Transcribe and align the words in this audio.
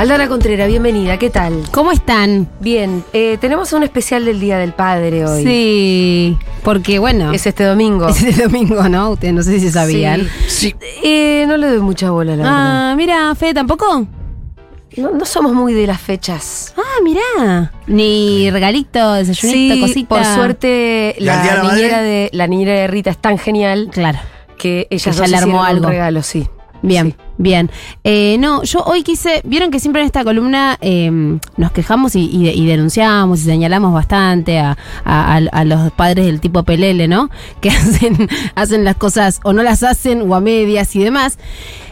Aldana 0.00 0.28
Contreras, 0.28 0.66
bienvenida, 0.66 1.18
¿qué 1.18 1.28
tal? 1.28 1.62
¿Cómo 1.72 1.92
están? 1.92 2.48
Bien, 2.58 3.04
eh, 3.12 3.36
tenemos 3.38 3.74
un 3.74 3.82
especial 3.82 4.24
del 4.24 4.40
Día 4.40 4.56
del 4.56 4.72
Padre 4.72 5.26
hoy. 5.26 5.42
Sí, 5.44 6.38
porque 6.62 6.98
bueno, 6.98 7.32
Es 7.32 7.46
este 7.46 7.64
domingo. 7.64 8.08
es 8.08 8.22
el 8.22 8.34
domingo, 8.50 8.88
¿no? 8.88 9.10
Ustedes 9.10 9.34
no 9.34 9.42
sé 9.42 9.60
si 9.60 9.70
sabían. 9.70 10.26
Sí. 10.48 10.74
Eh, 11.04 11.44
no 11.46 11.58
le 11.58 11.66
doy 11.68 11.80
mucha 11.80 12.10
bola, 12.12 12.34
la 12.34 12.42
verdad. 12.44 12.52
Ah, 12.56 12.94
mira, 12.96 13.34
Fede 13.34 13.52
tampoco. 13.52 14.06
No, 14.96 15.10
no 15.10 15.24
somos 15.26 15.52
muy 15.52 15.74
de 15.74 15.86
las 15.86 16.00
fechas. 16.00 16.72
Ah, 16.78 17.02
mira. 17.04 17.70
Ni 17.86 18.50
regalito, 18.50 19.12
desayunito, 19.12 19.74
Sí, 19.74 19.80
cosita. 19.82 20.08
por 20.08 20.24
suerte, 20.24 21.14
¿Y 21.18 21.28
al 21.28 21.42
Día 21.42 21.52
de 21.52 21.58
la 21.58 21.62
la 21.64 21.74
niñera, 21.74 22.00
de, 22.00 22.30
la 22.32 22.46
niñera 22.46 22.72
de 22.72 22.86
Rita 22.86 23.10
es 23.10 23.18
tan 23.18 23.36
genial 23.36 23.90
Claro. 23.92 24.18
que 24.56 24.86
ella 24.88 25.12
ya 25.12 25.26
le 25.26 25.36
armó 25.36 25.62
algo. 25.62 25.84
un 25.84 25.90
regalo, 25.92 26.22
sí. 26.22 26.48
Bien, 26.82 27.06
Sí. 27.10 27.16
bien. 27.38 27.70
Eh, 28.04 28.36
no, 28.38 28.62
yo 28.62 28.80
hoy 28.84 29.02
quise, 29.02 29.42
vieron 29.44 29.70
que 29.70 29.80
siempre 29.80 30.02
en 30.02 30.06
esta 30.06 30.24
columna 30.24 30.78
eh, 30.80 31.10
nos 31.56 31.72
quejamos 31.72 32.16
y, 32.16 32.20
y- 32.26 32.48
y 32.48 32.66
denunciamos 32.66 33.40
y 33.40 33.44
señalamos 33.44 33.92
bastante 33.92 34.58
a, 34.58 34.76
a- 35.04 35.34
a- 35.36 35.48
a 35.52 35.64
los 35.64 35.92
padres 35.92 36.26
del 36.26 36.40
tipo 36.40 36.62
Pelele, 36.62 37.06
¿no? 37.08 37.30
Que 37.60 37.70
hacen, 37.70 38.28
hacen 38.54 38.84
las 38.84 38.96
cosas 38.96 39.40
o 39.44 39.52
no 39.52 39.62
las 39.62 39.82
hacen 39.82 40.22
o 40.30 40.34
a 40.34 40.40
medias 40.40 40.94
y 40.96 41.04
demás. 41.04 41.38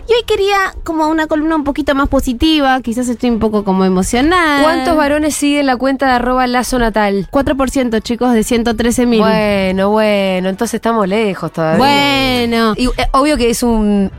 Y 0.09 0.13
hoy 0.13 0.23
quería 0.27 0.57
como 0.85 1.07
una 1.09 1.27
columna 1.27 1.55
un 1.55 1.65
poquito 1.65 1.95
más 1.95 2.09
positiva, 2.09 2.81
quizás 2.81 3.11
estoy 3.11 3.29
un 3.29 3.41
poco 3.41 3.63
como 3.65 3.85
emocionada. 3.85 4.63
¿Cuántos 4.63 4.97
varones 4.97 5.35
siguen 5.35 5.67
la 5.67 5.77
cuenta 5.77 6.07
de 6.07 6.13
arroba 6.13 6.47
lazo 6.47 6.79
natal? 6.79 7.29
4% 7.31 8.01
chicos 8.03 8.33
de 8.33 8.43
113 8.43 9.05
mil. 9.05 9.21
Bueno, 9.21 9.91
bueno, 9.91 10.49
entonces 10.49 10.77
estamos 10.77 11.07
lejos 11.07 11.53
todavía. 11.53 11.77
Bueno. 11.79 12.73
Y, 12.79 12.87
eh, 12.87 13.07
obvio 13.13 13.37
que 13.37 13.51
es 13.51 13.63
un. 13.63 14.11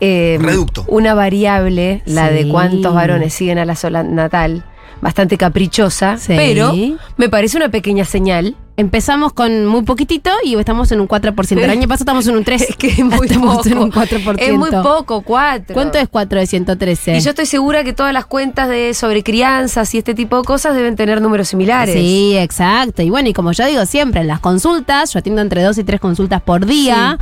Eh, 0.00 0.38
Reducto. 0.40 0.84
Una 0.88 1.14
variable, 1.14 2.02
la 2.06 2.28
Sí. 2.28 2.34
de 2.34 2.48
cuántos 2.48 2.94
varones 2.94 3.34
siguen 3.34 3.58
a 3.58 3.64
la 3.64 3.76
sola 3.76 4.02
natal, 4.02 4.64
bastante 5.00 5.36
caprichosa, 5.36 6.16
Sí. 6.18 6.32
pero 6.36 6.72
me 7.16 7.28
parece 7.28 7.56
una 7.56 7.68
pequeña 7.68 8.04
señal. 8.04 8.56
Empezamos 8.76 9.32
con 9.32 9.66
muy 9.66 9.82
poquitito 9.84 10.30
y 10.42 10.56
estamos 10.56 10.90
en 10.90 11.00
un 11.00 11.06
4%. 11.06 11.62
El 11.62 11.70
año 11.70 11.82
pasado 11.86 12.02
estamos 12.02 12.26
en 12.26 12.36
un 12.36 12.42
3%. 12.44 12.66
Es 12.70 12.76
que 12.76 12.88
es 12.88 13.04
muy 13.04 13.26
estamos 13.28 13.58
poco. 13.58 13.68
en 13.68 13.78
un 13.78 13.92
4%. 13.92 14.36
Es 14.40 14.52
muy 14.58 14.70
poco, 14.72 15.20
cuatro. 15.22 15.74
¿Cuánto 15.74 15.98
es 15.98 16.08
4 16.08 16.40
de 16.40 16.46
113? 16.48 17.16
Y 17.16 17.20
yo 17.20 17.30
estoy 17.30 17.46
segura 17.46 17.84
que 17.84 17.92
todas 17.92 18.12
las 18.12 18.26
cuentas 18.26 18.68
de 18.68 18.92
sobre 18.94 19.22
crianzas 19.22 19.94
y 19.94 19.98
este 19.98 20.12
tipo 20.14 20.38
de 20.38 20.42
cosas 20.42 20.74
deben 20.74 20.96
tener 20.96 21.22
números 21.22 21.46
similares. 21.48 21.94
Sí, 21.94 22.36
exacto. 22.36 23.02
Y 23.02 23.10
bueno, 23.10 23.28
y 23.28 23.32
como 23.32 23.52
yo 23.52 23.64
digo 23.64 23.86
siempre, 23.86 24.22
en 24.22 24.26
las 24.26 24.40
consultas, 24.40 25.12
yo 25.12 25.20
atiendo 25.20 25.40
entre 25.42 25.62
dos 25.62 25.78
y 25.78 25.84
tres 25.84 26.00
consultas 26.00 26.42
por 26.42 26.66
día. 26.66 27.16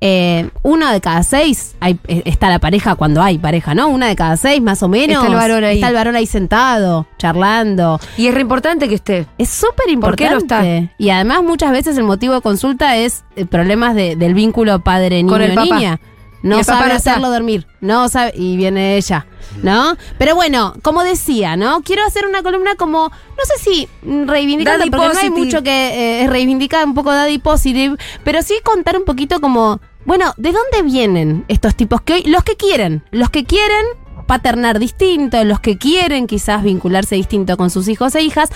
Eh, 0.00 0.50
uno 0.62 0.90
de 0.92 1.00
cada 1.00 1.22
seis 1.22 1.74
hay- 1.80 1.98
eh, 2.06 2.22
está 2.26 2.50
la 2.50 2.58
pareja 2.58 2.96
cuando 2.96 3.22
hay 3.22 3.38
pareja, 3.38 3.74
¿no? 3.74 3.88
Una 3.88 4.08
de 4.08 4.14
cada 4.16 4.36
seis, 4.36 4.60
más 4.60 4.82
o 4.82 4.88
menos. 4.88 5.16
Está 5.24 5.28
el 5.28 5.34
varón 5.34 5.64
ahí. 5.64 5.76
Está 5.76 5.88
el 5.88 5.94
varón 5.94 6.16
ahí 6.16 6.26
sentado, 6.26 7.06
charlando. 7.18 7.98
Y 8.18 8.26
es 8.26 8.34
re 8.34 8.42
importante 8.42 8.88
que 8.88 8.96
esté. 8.96 9.26
Es 9.38 9.48
súper 9.48 9.86
¿Por 9.98 10.16
qué 10.16 10.24
importante. 10.24 10.54
no 10.54 10.76
está? 10.84 10.94
Y 10.98 11.10
además 11.10 11.42
muchas 11.42 11.72
veces 11.72 11.96
el 11.96 12.04
motivo 12.04 12.34
de 12.34 12.40
consulta 12.42 12.96
es 12.96 13.24
eh, 13.36 13.46
problemas 13.46 13.94
de- 13.94 14.16
del 14.16 14.34
vínculo 14.34 14.80
padre-niño-niña. 14.80 15.98
No 16.42 16.62
sabe 16.62 16.88
no 16.90 16.94
hacerlo 16.94 17.30
dormir, 17.30 17.66
no 17.80 18.08
sabe, 18.08 18.32
y 18.36 18.56
viene 18.56 18.96
ella, 18.96 19.26
¿no? 19.64 19.96
Pero 20.16 20.36
bueno, 20.36 20.74
como 20.82 21.02
decía, 21.02 21.56
¿no? 21.56 21.80
Quiero 21.82 22.04
hacer 22.06 22.24
una 22.24 22.42
columna 22.44 22.76
como, 22.76 23.08
no 23.10 23.44
sé 23.44 23.54
si 23.64 23.88
reivindicando, 24.26 24.84
porque 24.90 25.08
no 25.14 25.18
hay 25.20 25.30
mucho 25.30 25.62
que 25.64 26.22
eh, 26.22 26.26
reivindicar 26.28 26.84
un 26.84 26.94
poco 26.94 27.10
Daddy 27.10 27.38
Positive, 27.38 27.96
pero 28.22 28.42
sí 28.42 28.54
contar 28.62 28.96
un 28.96 29.04
poquito 29.04 29.40
como, 29.40 29.80
bueno, 30.06 30.32
¿de 30.36 30.52
dónde 30.52 30.82
vienen 30.90 31.44
estos 31.48 31.74
tipos 31.74 32.00
que 32.00 32.14
hoy, 32.14 32.22
los 32.24 32.44
que 32.44 32.56
quieren, 32.56 33.02
los 33.10 33.30
que 33.30 33.44
quieren 33.44 33.84
paternar 34.26 34.78
distinto, 34.78 35.42
los 35.44 35.60
que 35.60 35.78
quieren 35.78 36.26
quizás 36.26 36.62
vincularse 36.62 37.14
distinto 37.14 37.56
con 37.56 37.70
sus 37.70 37.88
hijos 37.88 38.14
e 38.14 38.22
hijas. 38.22 38.50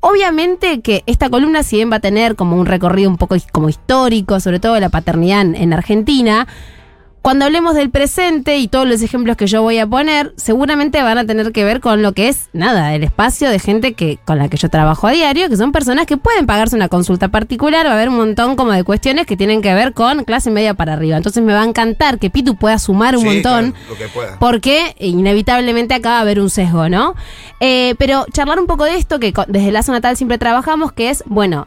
Obviamente 0.00 0.80
que 0.80 1.02
esta 1.06 1.28
columna, 1.28 1.62
si 1.62 1.76
bien 1.76 1.90
va 1.90 1.96
a 1.96 2.00
tener 2.00 2.36
como 2.36 2.56
un 2.56 2.66
recorrido 2.66 3.10
un 3.10 3.16
poco 3.16 3.36
como 3.50 3.68
histórico, 3.68 4.40
sobre 4.40 4.60
todo 4.60 4.78
la 4.78 4.88
paternidad 4.88 5.42
en 5.42 5.72
Argentina, 5.72 6.46
cuando 7.26 7.44
hablemos 7.44 7.74
del 7.74 7.90
presente 7.90 8.58
y 8.58 8.68
todos 8.68 8.86
los 8.86 9.02
ejemplos 9.02 9.36
que 9.36 9.48
yo 9.48 9.60
voy 9.60 9.78
a 9.80 9.86
poner, 9.88 10.32
seguramente 10.36 11.02
van 11.02 11.18
a 11.18 11.26
tener 11.26 11.50
que 11.50 11.64
ver 11.64 11.80
con 11.80 12.00
lo 12.00 12.12
que 12.12 12.28
es, 12.28 12.48
nada, 12.52 12.94
el 12.94 13.02
espacio 13.02 13.50
de 13.50 13.58
gente 13.58 13.94
que 13.94 14.20
con 14.24 14.38
la 14.38 14.48
que 14.48 14.56
yo 14.56 14.68
trabajo 14.68 15.08
a 15.08 15.10
diario, 15.10 15.48
que 15.48 15.56
son 15.56 15.72
personas 15.72 16.06
que 16.06 16.16
pueden 16.18 16.46
pagarse 16.46 16.76
una 16.76 16.86
consulta 16.88 17.26
particular, 17.26 17.84
va 17.84 17.90
a 17.90 17.94
haber 17.94 18.10
un 18.10 18.16
montón 18.16 18.54
como 18.54 18.70
de 18.70 18.84
cuestiones 18.84 19.26
que 19.26 19.36
tienen 19.36 19.60
que 19.60 19.74
ver 19.74 19.92
con 19.92 20.22
clase 20.22 20.52
media 20.52 20.74
para 20.74 20.92
arriba. 20.92 21.16
Entonces 21.16 21.42
me 21.42 21.52
va 21.52 21.62
a 21.62 21.64
encantar 21.64 22.20
que 22.20 22.30
Pitu 22.30 22.54
pueda 22.54 22.78
sumar 22.78 23.16
un 23.16 23.22
Sí, 23.22 23.26
montón. 23.26 23.72
claro, 23.72 23.88
lo 23.88 23.96
que 23.96 24.06
pueda. 24.06 24.38
Porque 24.38 24.94
inevitablemente 25.00 25.94
acá 25.94 26.10
va 26.10 26.18
a 26.18 26.20
haber 26.20 26.38
un 26.38 26.48
sesgo, 26.48 26.88
¿no? 26.88 27.16
Eh, 27.58 27.96
pero 27.98 28.24
charlar 28.32 28.60
un 28.60 28.68
poco 28.68 28.84
de 28.84 28.94
esto 28.98 29.18
que 29.18 29.34
desde 29.48 29.72
Lazo 29.72 29.90
Natal 29.90 30.16
siempre 30.16 30.38
trabajamos, 30.38 30.92
que 30.92 31.10
es, 31.10 31.24
bueno, 31.26 31.66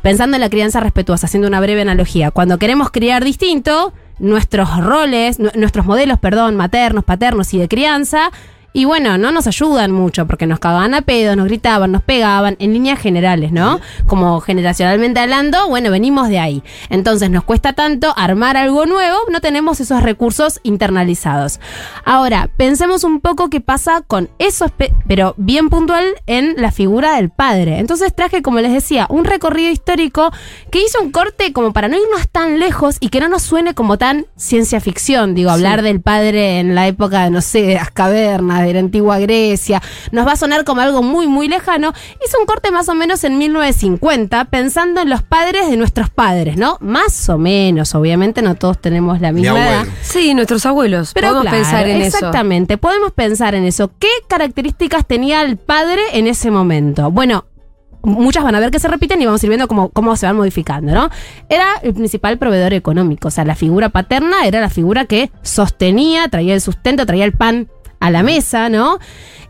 pensando 0.00 0.36
en 0.36 0.42
la 0.42 0.48
crianza 0.48 0.78
respetuosa, 0.78 1.26
haciendo 1.26 1.48
una 1.48 1.58
breve 1.58 1.80
analogía, 1.82 2.30
cuando 2.30 2.56
queremos 2.58 2.92
criar 2.92 3.24
distinto, 3.24 3.92
nuestros 4.22 4.76
roles, 4.82 5.38
nu- 5.38 5.50
nuestros 5.54 5.84
modelos, 5.84 6.18
perdón, 6.18 6.56
maternos, 6.56 7.04
paternos 7.04 7.52
y 7.52 7.58
de 7.58 7.68
crianza, 7.68 8.30
y 8.72 8.84
bueno, 8.84 9.18
no 9.18 9.30
nos 9.30 9.46
ayudan 9.46 9.92
mucho 9.92 10.26
porque 10.26 10.46
nos 10.46 10.58
cagaban 10.58 10.94
a 10.94 11.02
pedo, 11.02 11.36
nos 11.36 11.46
gritaban, 11.46 11.92
nos 11.92 12.02
pegaban, 12.02 12.56
en 12.58 12.72
líneas 12.72 12.98
generales, 12.98 13.52
¿no? 13.52 13.80
Como 14.06 14.40
generacionalmente 14.40 15.20
hablando, 15.20 15.68
bueno, 15.68 15.90
venimos 15.90 16.28
de 16.28 16.38
ahí. 16.38 16.62
Entonces 16.88 17.30
nos 17.30 17.44
cuesta 17.44 17.72
tanto 17.74 18.12
armar 18.16 18.56
algo 18.56 18.86
nuevo, 18.86 19.16
no 19.30 19.40
tenemos 19.40 19.80
esos 19.80 20.02
recursos 20.02 20.60
internalizados. 20.62 21.60
Ahora, 22.04 22.50
pensemos 22.56 23.04
un 23.04 23.20
poco 23.20 23.50
qué 23.50 23.60
pasa 23.60 24.02
con 24.06 24.30
eso, 24.38 24.70
pero 25.06 25.34
bien 25.36 25.68
puntual 25.68 26.04
en 26.26 26.54
la 26.56 26.72
figura 26.72 27.16
del 27.16 27.30
padre. 27.30 27.78
Entonces 27.78 28.14
traje, 28.14 28.42
como 28.42 28.60
les 28.60 28.72
decía, 28.72 29.06
un 29.10 29.24
recorrido 29.24 29.70
histórico 29.70 30.32
que 30.70 30.82
hizo 30.82 31.00
un 31.02 31.10
corte 31.10 31.52
como 31.52 31.72
para 31.72 31.88
no 31.88 31.96
irnos 31.96 32.28
tan 32.30 32.58
lejos 32.58 32.96
y 33.00 33.08
que 33.08 33.20
no 33.20 33.28
nos 33.28 33.42
suene 33.42 33.74
como 33.74 33.98
tan 33.98 34.26
ciencia 34.36 34.80
ficción, 34.80 35.34
digo, 35.34 35.50
hablar 35.50 35.82
del 35.82 36.00
padre 36.00 36.60
en 36.60 36.74
la 36.74 36.86
época, 36.86 37.28
no 37.30 37.40
sé, 37.40 37.62
de 37.62 37.74
las 37.74 37.90
cavernas, 37.90 38.61
de 38.64 38.72
la 38.74 38.80
antigua 38.80 39.18
Grecia, 39.18 39.82
nos 40.10 40.26
va 40.26 40.32
a 40.32 40.36
sonar 40.36 40.64
como 40.64 40.80
algo 40.80 41.02
muy, 41.02 41.26
muy 41.26 41.48
lejano. 41.48 41.92
Hizo 42.26 42.38
un 42.38 42.46
corte 42.46 42.70
más 42.70 42.88
o 42.88 42.94
menos 42.94 43.24
en 43.24 43.38
1950, 43.38 44.44
pensando 44.46 45.00
en 45.00 45.10
los 45.10 45.22
padres 45.22 45.70
de 45.70 45.76
nuestros 45.76 46.10
padres, 46.10 46.56
¿no? 46.56 46.76
Más 46.80 47.28
o 47.28 47.38
menos, 47.38 47.94
obviamente 47.94 48.42
no 48.42 48.54
todos 48.54 48.80
tenemos 48.80 49.20
la 49.20 49.32
Mi 49.32 49.42
misma 49.42 49.68
edad. 49.68 49.86
Sí, 50.02 50.34
nuestros 50.34 50.66
abuelos. 50.66 51.12
Pero 51.14 51.28
Podemos 51.28 51.42
claro, 51.42 51.56
pensar 51.58 51.88
en 51.88 52.02
eso. 52.02 52.16
exactamente, 52.18 52.78
podemos 52.78 53.12
pensar 53.12 53.54
en 53.54 53.64
eso. 53.64 53.90
¿Qué 53.98 54.08
características 54.28 55.06
tenía 55.06 55.42
el 55.42 55.56
padre 55.56 56.00
en 56.12 56.26
ese 56.26 56.50
momento? 56.50 57.10
Bueno, 57.10 57.44
muchas 58.02 58.44
van 58.44 58.54
a 58.54 58.60
ver 58.60 58.70
que 58.70 58.78
se 58.78 58.88
repiten 58.88 59.20
y 59.22 59.26
vamos 59.26 59.42
a 59.42 59.46
ir 59.46 59.50
viendo 59.50 59.68
cómo, 59.68 59.90
cómo 59.90 60.16
se 60.16 60.26
van 60.26 60.36
modificando, 60.36 60.92
¿no? 60.92 61.08
Era 61.48 61.66
el 61.82 61.94
principal 61.94 62.38
proveedor 62.38 62.72
económico, 62.74 63.28
o 63.28 63.30
sea, 63.30 63.44
la 63.44 63.54
figura 63.54 63.88
paterna 63.90 64.46
era 64.46 64.60
la 64.60 64.70
figura 64.70 65.04
que 65.04 65.30
sostenía, 65.42 66.28
traía 66.28 66.54
el 66.54 66.60
sustento, 66.60 67.06
traía 67.06 67.24
el 67.24 67.32
pan 67.32 67.68
a 68.02 68.10
la 68.10 68.22
mesa, 68.22 68.68
¿no? 68.68 68.98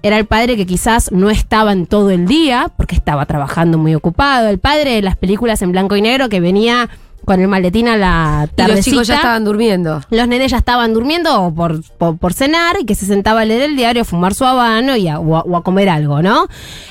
Era 0.02 0.18
el 0.18 0.26
padre 0.26 0.56
que 0.56 0.66
quizás 0.66 1.10
no 1.12 1.30
estaba 1.30 1.72
en 1.72 1.86
todo 1.86 2.10
el 2.10 2.26
día 2.26 2.70
porque 2.76 2.94
estaba 2.94 3.24
trabajando 3.26 3.78
muy 3.78 3.94
ocupado, 3.94 4.48
el 4.48 4.58
padre 4.58 4.94
de 4.94 5.02
las 5.02 5.16
películas 5.16 5.62
en 5.62 5.72
blanco 5.72 5.96
y 5.96 6.02
negro 6.02 6.28
que 6.28 6.40
venía 6.40 6.88
con 7.24 7.40
el 7.40 7.46
maletín 7.46 7.86
a 7.86 7.96
la 7.96 8.48
Y 8.52 8.54
tardecita. 8.56 8.66
los 8.76 8.84
chicos 8.84 9.06
ya 9.06 9.14
estaban 9.14 9.44
durmiendo. 9.44 10.00
Los 10.10 10.26
nenes 10.26 10.50
ya 10.50 10.58
estaban 10.58 10.92
durmiendo 10.92 11.40
o 11.40 11.54
por, 11.54 11.80
por, 11.96 12.18
por 12.18 12.32
cenar 12.32 12.76
y 12.80 12.84
que 12.84 12.96
se 12.96 13.06
sentaba 13.06 13.42
a 13.42 13.44
leer 13.44 13.62
el 13.62 13.76
diario, 13.76 14.02
a 14.02 14.04
fumar 14.04 14.34
su 14.34 14.44
habano 14.44 14.96
y 14.96 15.06
a, 15.06 15.20
o, 15.20 15.36
a, 15.36 15.42
o 15.42 15.56
a 15.56 15.62
comer 15.62 15.88
algo, 15.88 16.20
¿no? 16.20 16.46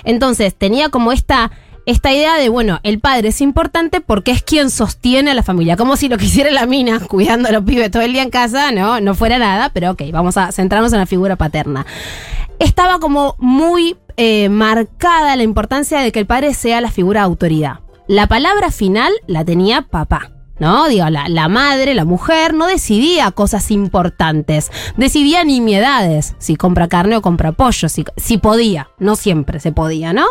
Entonces 0.06 0.56
tenía 0.56 0.88
como 0.88 1.12
esta, 1.12 1.52
esta 1.86 2.12
idea 2.12 2.38
de, 2.38 2.50
bueno, 2.50 2.80
el 2.84 3.00
padre 3.00 3.30
es 3.30 3.42
importante 3.42 4.02
porque 4.02 4.32
es 4.32 4.44
quien 4.44 4.70
sostiene 4.70 5.32
a 5.32 5.34
la 5.34 5.44
familia. 5.44 5.78
Como 5.78 5.96
si 5.96 6.10
lo 6.10 6.18
que 6.18 6.26
hiciera 6.26 6.52
la 6.52 6.66
mina, 6.66 7.00
cuidando 7.08 7.50
a 7.50 7.52
los 7.52 7.64
pibes 7.64 7.92
todo 7.92 8.04
el 8.04 8.14
día 8.14 8.24
en 8.24 8.30
casa, 8.30 8.72
¿no? 8.72 9.00
No 9.02 9.16
fuera 9.16 9.40
nada, 9.40 9.70
pero 9.74 9.92
ok, 9.92 10.04
vamos 10.12 10.38
a 10.38 10.52
centrarnos 10.52 10.94
en 10.94 11.00
la 11.00 11.06
figura 11.06 11.36
paterna. 11.36 11.86
Estaba 12.60 13.00
como 13.00 13.36
muy 13.40 13.98
eh, 14.18 14.50
marcada 14.50 15.36
la 15.36 15.44
importancia 15.44 16.00
de 16.00 16.12
que 16.12 16.20
el 16.20 16.28
padre 16.28 16.54
sea 16.54 16.82
la 16.82 16.92
figura 16.92 17.22
de 17.22 17.26
autoridad. 17.26 17.80
La 18.08 18.28
palabra 18.28 18.72
final 18.72 19.12
la 19.26 19.44
tenía 19.44 19.84
papá. 19.84 20.32
¿No? 20.62 20.88
Digo, 20.88 21.10
la, 21.10 21.28
la 21.28 21.48
madre, 21.50 21.96
la 21.96 22.06
mujer, 22.06 22.54
no 22.54 22.68
decidía 22.68 23.32
cosas 23.32 23.72
importantes, 23.72 24.72
decidía 24.96 25.44
nimiedades, 25.44 26.36
si 26.38 26.56
compra 26.56 26.88
carne 26.88 27.18
o 27.18 27.22
compra 27.22 27.52
pollo, 27.52 27.90
si, 27.90 28.06
si 28.16 28.38
podía, 28.38 28.90
no 29.00 29.16
siempre 29.16 29.60
se 29.60 29.72
podía, 29.72 30.14
¿no? 30.14 30.26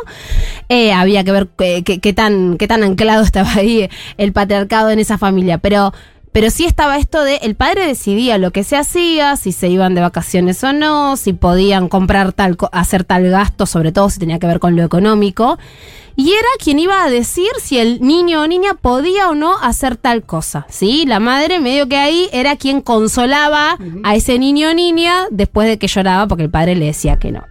Eh, 0.68 0.92
había 0.92 1.24
que 1.24 1.32
ver 1.32 1.48
qué, 1.58 1.82
qué- 1.84 1.98
qué 2.00 2.12
tan, 2.12 2.56
qué 2.58 2.68
tan 2.68 2.84
anclado 2.84 3.22
estaba 3.24 3.52
ahí 3.54 3.88
el 4.18 4.32
patriarcado 4.32 4.90
en 4.90 5.00
esa 5.00 5.18
familia, 5.18 5.58
pero... 5.58 5.92
Pero 6.32 6.48
sí 6.50 6.64
estaba 6.64 6.96
esto 6.96 7.24
de 7.24 7.38
el 7.42 7.56
padre 7.56 7.88
decidía 7.88 8.38
lo 8.38 8.52
que 8.52 8.62
se 8.62 8.76
hacía, 8.76 9.34
si 9.34 9.50
se 9.50 9.66
iban 9.68 9.96
de 9.96 10.00
vacaciones 10.00 10.62
o 10.62 10.72
no, 10.72 11.16
si 11.16 11.32
podían 11.32 11.88
comprar 11.88 12.32
tal, 12.32 12.56
hacer 12.70 13.02
tal 13.02 13.28
gasto, 13.30 13.66
sobre 13.66 13.90
todo 13.90 14.08
si 14.10 14.20
tenía 14.20 14.38
que 14.38 14.46
ver 14.46 14.60
con 14.60 14.76
lo 14.76 14.84
económico. 14.84 15.58
Y 16.20 16.32
era 16.32 16.48
quien 16.62 16.78
iba 16.78 17.02
a 17.02 17.08
decir 17.08 17.48
si 17.62 17.78
el 17.78 18.02
niño 18.02 18.42
o 18.42 18.46
niña 18.46 18.74
podía 18.74 19.30
o 19.30 19.34
no 19.34 19.56
hacer 19.58 19.96
tal 19.96 20.22
cosa. 20.22 20.66
¿sí? 20.68 21.04
La 21.06 21.18
madre, 21.18 21.60
medio 21.60 21.88
que 21.88 21.96
ahí, 21.96 22.28
era 22.32 22.56
quien 22.56 22.82
consolaba 22.82 23.78
a 24.04 24.14
ese 24.14 24.38
niño 24.38 24.68
o 24.70 24.74
niña 24.74 25.26
después 25.30 25.66
de 25.66 25.78
que 25.78 25.86
lloraba 25.88 26.26
porque 26.28 26.44
el 26.44 26.50
padre 26.50 26.76
le 26.76 26.84
decía 26.86 27.18
que 27.18 27.32
no. 27.32 27.42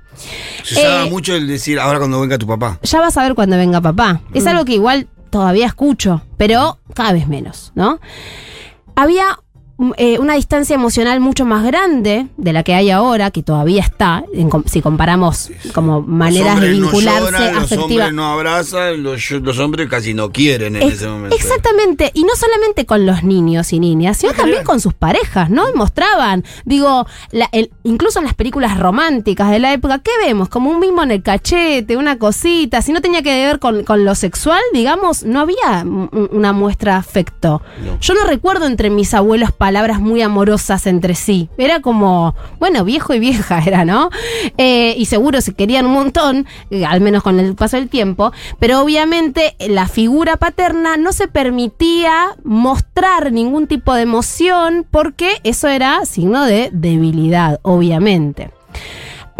Se 0.63 0.75
usaba 0.81 1.05
Eh, 1.05 1.09
mucho 1.09 1.33
el 1.33 1.47
decir, 1.47 1.79
ahora 1.79 1.97
cuando 1.97 2.21
venga 2.21 2.37
tu 2.37 2.45
papá. 2.45 2.77
Ya 2.83 2.99
vas 2.99 3.17
a 3.17 3.23
ver 3.23 3.33
cuando 3.33 3.57
venga 3.57 3.81
papá. 3.81 4.21
Es 4.35 4.45
algo 4.45 4.65
que 4.65 4.73
igual 4.73 5.07
todavía 5.31 5.65
escucho, 5.65 6.21
pero 6.37 6.77
cada 6.93 7.13
vez 7.13 7.27
menos, 7.27 7.71
¿no? 7.73 7.99
Había 8.95 9.39
mm, 9.48 9.48
eh, 9.97 10.19
una 10.19 10.33
distancia 10.35 10.73
emocional 10.73 11.19
mucho 11.19 11.45
más 11.45 11.63
grande 11.65 12.27
de 12.37 12.53
la 12.53 12.63
que 12.63 12.73
hay 12.73 12.89
ahora, 12.89 13.31
que 13.31 13.43
todavía 13.43 13.81
está, 13.81 14.23
en 14.33 14.49
si 14.65 14.81
comparamos 14.81 15.51
como 15.73 16.01
maneras 16.01 16.59
de 16.59 16.67
hombres 16.71 16.77
no 16.79 16.85
vincularse 16.87 17.21
lloran, 17.31 17.53
Los 17.55 17.63
afectiva. 17.63 17.83
hombres 17.83 18.13
no 18.13 18.25
abrazan, 18.33 19.03
los, 19.03 19.31
los 19.31 19.59
hombres 19.59 19.87
casi 19.89 20.13
no 20.13 20.31
quieren 20.31 20.75
en 20.75 20.83
ese 20.89 21.07
momento. 21.07 21.35
Exactamente, 21.35 22.11
y 22.13 22.23
no 22.23 22.35
solamente 22.35 22.85
con 22.85 23.05
los 23.05 23.23
niños 23.23 23.71
y 23.73 23.79
niñas, 23.79 24.17
sino 24.17 24.33
también 24.33 24.63
con 24.63 24.79
sus 24.81 24.93
parejas, 24.93 25.49
¿no? 25.49 25.63
Mostraban, 25.75 26.43
digo, 26.65 27.05
la- 27.31 27.49
el- 27.51 27.71
incluso 27.83 28.19
en 28.19 28.25
las 28.25 28.33
películas 28.33 28.77
románticas 28.77 29.49
de 29.51 29.59
la 29.59 29.71
época, 29.73 29.99
¿qué 29.99 30.11
vemos? 30.23 30.49
Como 30.49 30.69
un 30.71 30.79
mismo 30.79 31.03
en 31.03 31.11
el 31.11 31.23
cachete, 31.23 31.95
una 31.97 32.17
cosita, 32.19 32.81
si 32.81 32.91
no 32.91 33.01
tenía 33.01 33.21
que 33.21 33.29
ver 33.45 33.59
con, 33.59 33.83
con 33.83 34.03
lo 34.03 34.13
sexual, 34.15 34.61
digamos, 34.73 35.23
no 35.23 35.39
había 35.39 35.83
un- 35.83 36.29
una 36.31 36.51
muestra 36.53 36.93
de 36.93 36.99
afecto. 36.99 37.61
No. 37.85 37.97
Yo 37.99 38.13
no 38.13 38.23
recuerdo 38.25 38.65
entre 38.67 38.89
mis 38.89 39.13
abuelos 39.13 39.51
palabras 39.69 39.99
muy 39.99 40.23
amorosas 40.23 40.87
entre 40.87 41.13
sí, 41.13 41.47
era 41.59 41.79
como, 41.79 42.33
bueno, 42.57 42.83
viejo 42.83 43.13
y 43.13 43.19
vieja 43.19 43.59
era, 43.63 43.85
¿no? 43.85 44.09
Eh, 44.57 44.95
y 44.97 45.05
seguro 45.05 45.41
se 45.41 45.53
querían 45.53 45.85
un 45.85 45.93
montón, 45.93 46.47
eh, 46.71 46.85
al 46.85 47.01
menos 47.01 47.21
con 47.21 47.39
el 47.39 47.53
paso 47.53 47.77
del 47.77 47.87
tiempo, 47.87 48.33
pero 48.57 48.81
obviamente 48.81 49.55
la 49.59 49.87
figura 49.87 50.37
paterna 50.37 50.97
no 50.97 51.13
se 51.13 51.27
permitía 51.27 52.35
mostrar 52.43 53.31
ningún 53.31 53.67
tipo 53.67 53.93
de 53.93 54.01
emoción 54.01 54.87
porque 54.89 55.33
eso 55.43 55.67
era 55.67 56.03
signo 56.05 56.45
de 56.45 56.71
debilidad, 56.73 57.59
obviamente. 57.61 58.49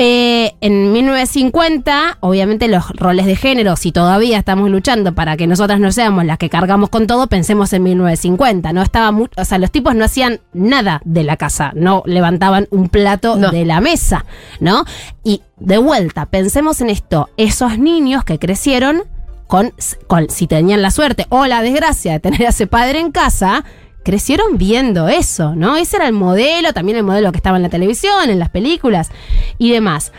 Eh, 0.02 0.56
en 0.62 0.94
1950, 0.94 2.20
obviamente 2.22 2.70
los 2.70 2.88
roles 2.92 3.26
de 3.26 3.36
género, 3.36 3.76
si 3.76 3.92
todavía 3.92 4.38
estamos 4.38 4.70
luchando 4.70 5.14
para 5.14 5.36
que 5.36 5.46
nosotras 5.46 5.82
no 5.82 5.92
seamos 5.92 6.24
las 6.24 6.38
que 6.38 6.50
cargamos 6.50 6.88
con 6.88 7.06
todo, 7.06 7.28
pensemos 7.28 7.74
en 7.74 7.84
1950. 7.84 8.72
No 8.72 8.82
estaba 8.82 9.10
o 9.36 9.44
sea, 9.44 9.58
los 9.58 9.72
tipos 9.72 9.96
no 9.96 10.06
hacían 10.06 10.40
nada 10.54 11.02
de 11.04 11.26
la 11.26 11.36
casa, 11.36 11.74
no 11.76 12.02
levantaban 12.06 12.68
un 12.72 12.88
plato 12.88 13.36
No. 13.36 13.52
de 13.52 13.66
la 13.66 13.82
mesa, 13.82 14.24
¿no? 14.62 14.86
Y 15.26 15.42
de 15.58 15.78
vuelta, 15.80 16.26
pensemos 16.28 16.80
en 16.80 16.92
esto, 16.92 17.30
esos 17.36 17.78
niños 17.78 18.24
que 18.24 18.40
crecieron 18.40 19.04
con, 19.48 19.74
con 20.08 20.30
si 20.30 20.48
tenían 20.48 20.82
la 20.82 20.92
suerte 20.92 21.26
o 21.28 21.46
la 21.46 21.62
desgracia 21.62 22.14
de 22.14 22.20
tener 22.22 22.46
a 22.46 22.52
ese 22.52 22.68
padre 22.68 23.02
en 23.02 23.12
casa, 23.12 23.66
crecieron 24.04 24.58
viendo 24.58 25.08
eso, 25.08 25.56
¿no? 25.56 25.76
Ese 25.76 25.98
era 25.98 26.08
el 26.08 26.14
modelo, 26.14 26.74
también 26.74 26.98
el 26.98 27.04
modelo 27.04 27.32
que 27.32 27.38
estaba 27.38 27.58
en 27.58 27.64
la 27.64 27.70
televisión, 27.70 28.30
en 28.30 28.40
las 28.40 28.50
películas 28.50 29.12
y 29.58 29.72
demás. 29.72 30.12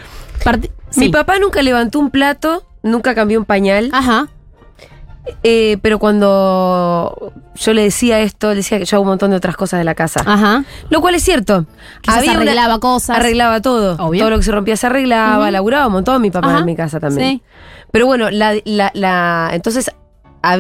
Mi 0.97 1.09
papá 1.09 1.39
nunca 1.39 1.63
levantó 1.63 1.99
un 1.99 2.11
plato, 2.11 2.65
nunca 2.83 3.15
cambió 3.15 3.39
un 3.39 3.45
pañal, 3.45 3.91
Ajá. 3.93 4.29
eh, 5.43 5.79
pero 5.83 5.99
cuando 5.99 7.33
yo 7.55 7.73
le 7.75 7.83
decía 7.83 8.21
esto, 8.21 8.51
le 8.51 8.57
decía 8.57 8.79
que 8.79 8.85
yo 8.85 8.97
hago 8.97 9.03
un 9.03 9.09
montón 9.09 9.31
de 9.31 9.37
otras 9.37 9.57
cosas 9.57 9.79
de 9.79 9.85
la 9.85 9.95
casa. 9.95 10.23
Ajá. 10.27 10.65
Lo 10.89 11.01
cual 11.01 11.15
es 11.15 11.23
cierto. 11.23 11.67
Quizás 12.01 12.23
una- 12.25 12.33
arreglaba 12.35 12.79
cosas. 12.81 13.17
Arreglaba 13.17 13.61
todo. 13.61 13.97
Obvio. 14.05 14.21
Todo 14.21 14.31
lo 14.31 14.37
que 14.39 14.43
se 14.45 14.53
rompía 14.53 14.77
se 14.77 14.87
arreglaba, 14.87 15.45
Ujú. 15.45 15.53
laburaba 15.53 15.87
un 15.87 15.93
montón 15.93 16.23
mi 16.23 16.31
papá 16.31 16.49
Ajá. 16.51 16.59
en 16.61 16.65
mi 16.67 16.77
casa 16.77 17.01
también. 17.01 17.39
Sí. 17.39 17.43
Pero 17.93 18.07
bueno, 18.07 18.31
la, 18.31 18.55
la- 18.65 18.91
la- 18.95 19.51
entonces 19.53 19.91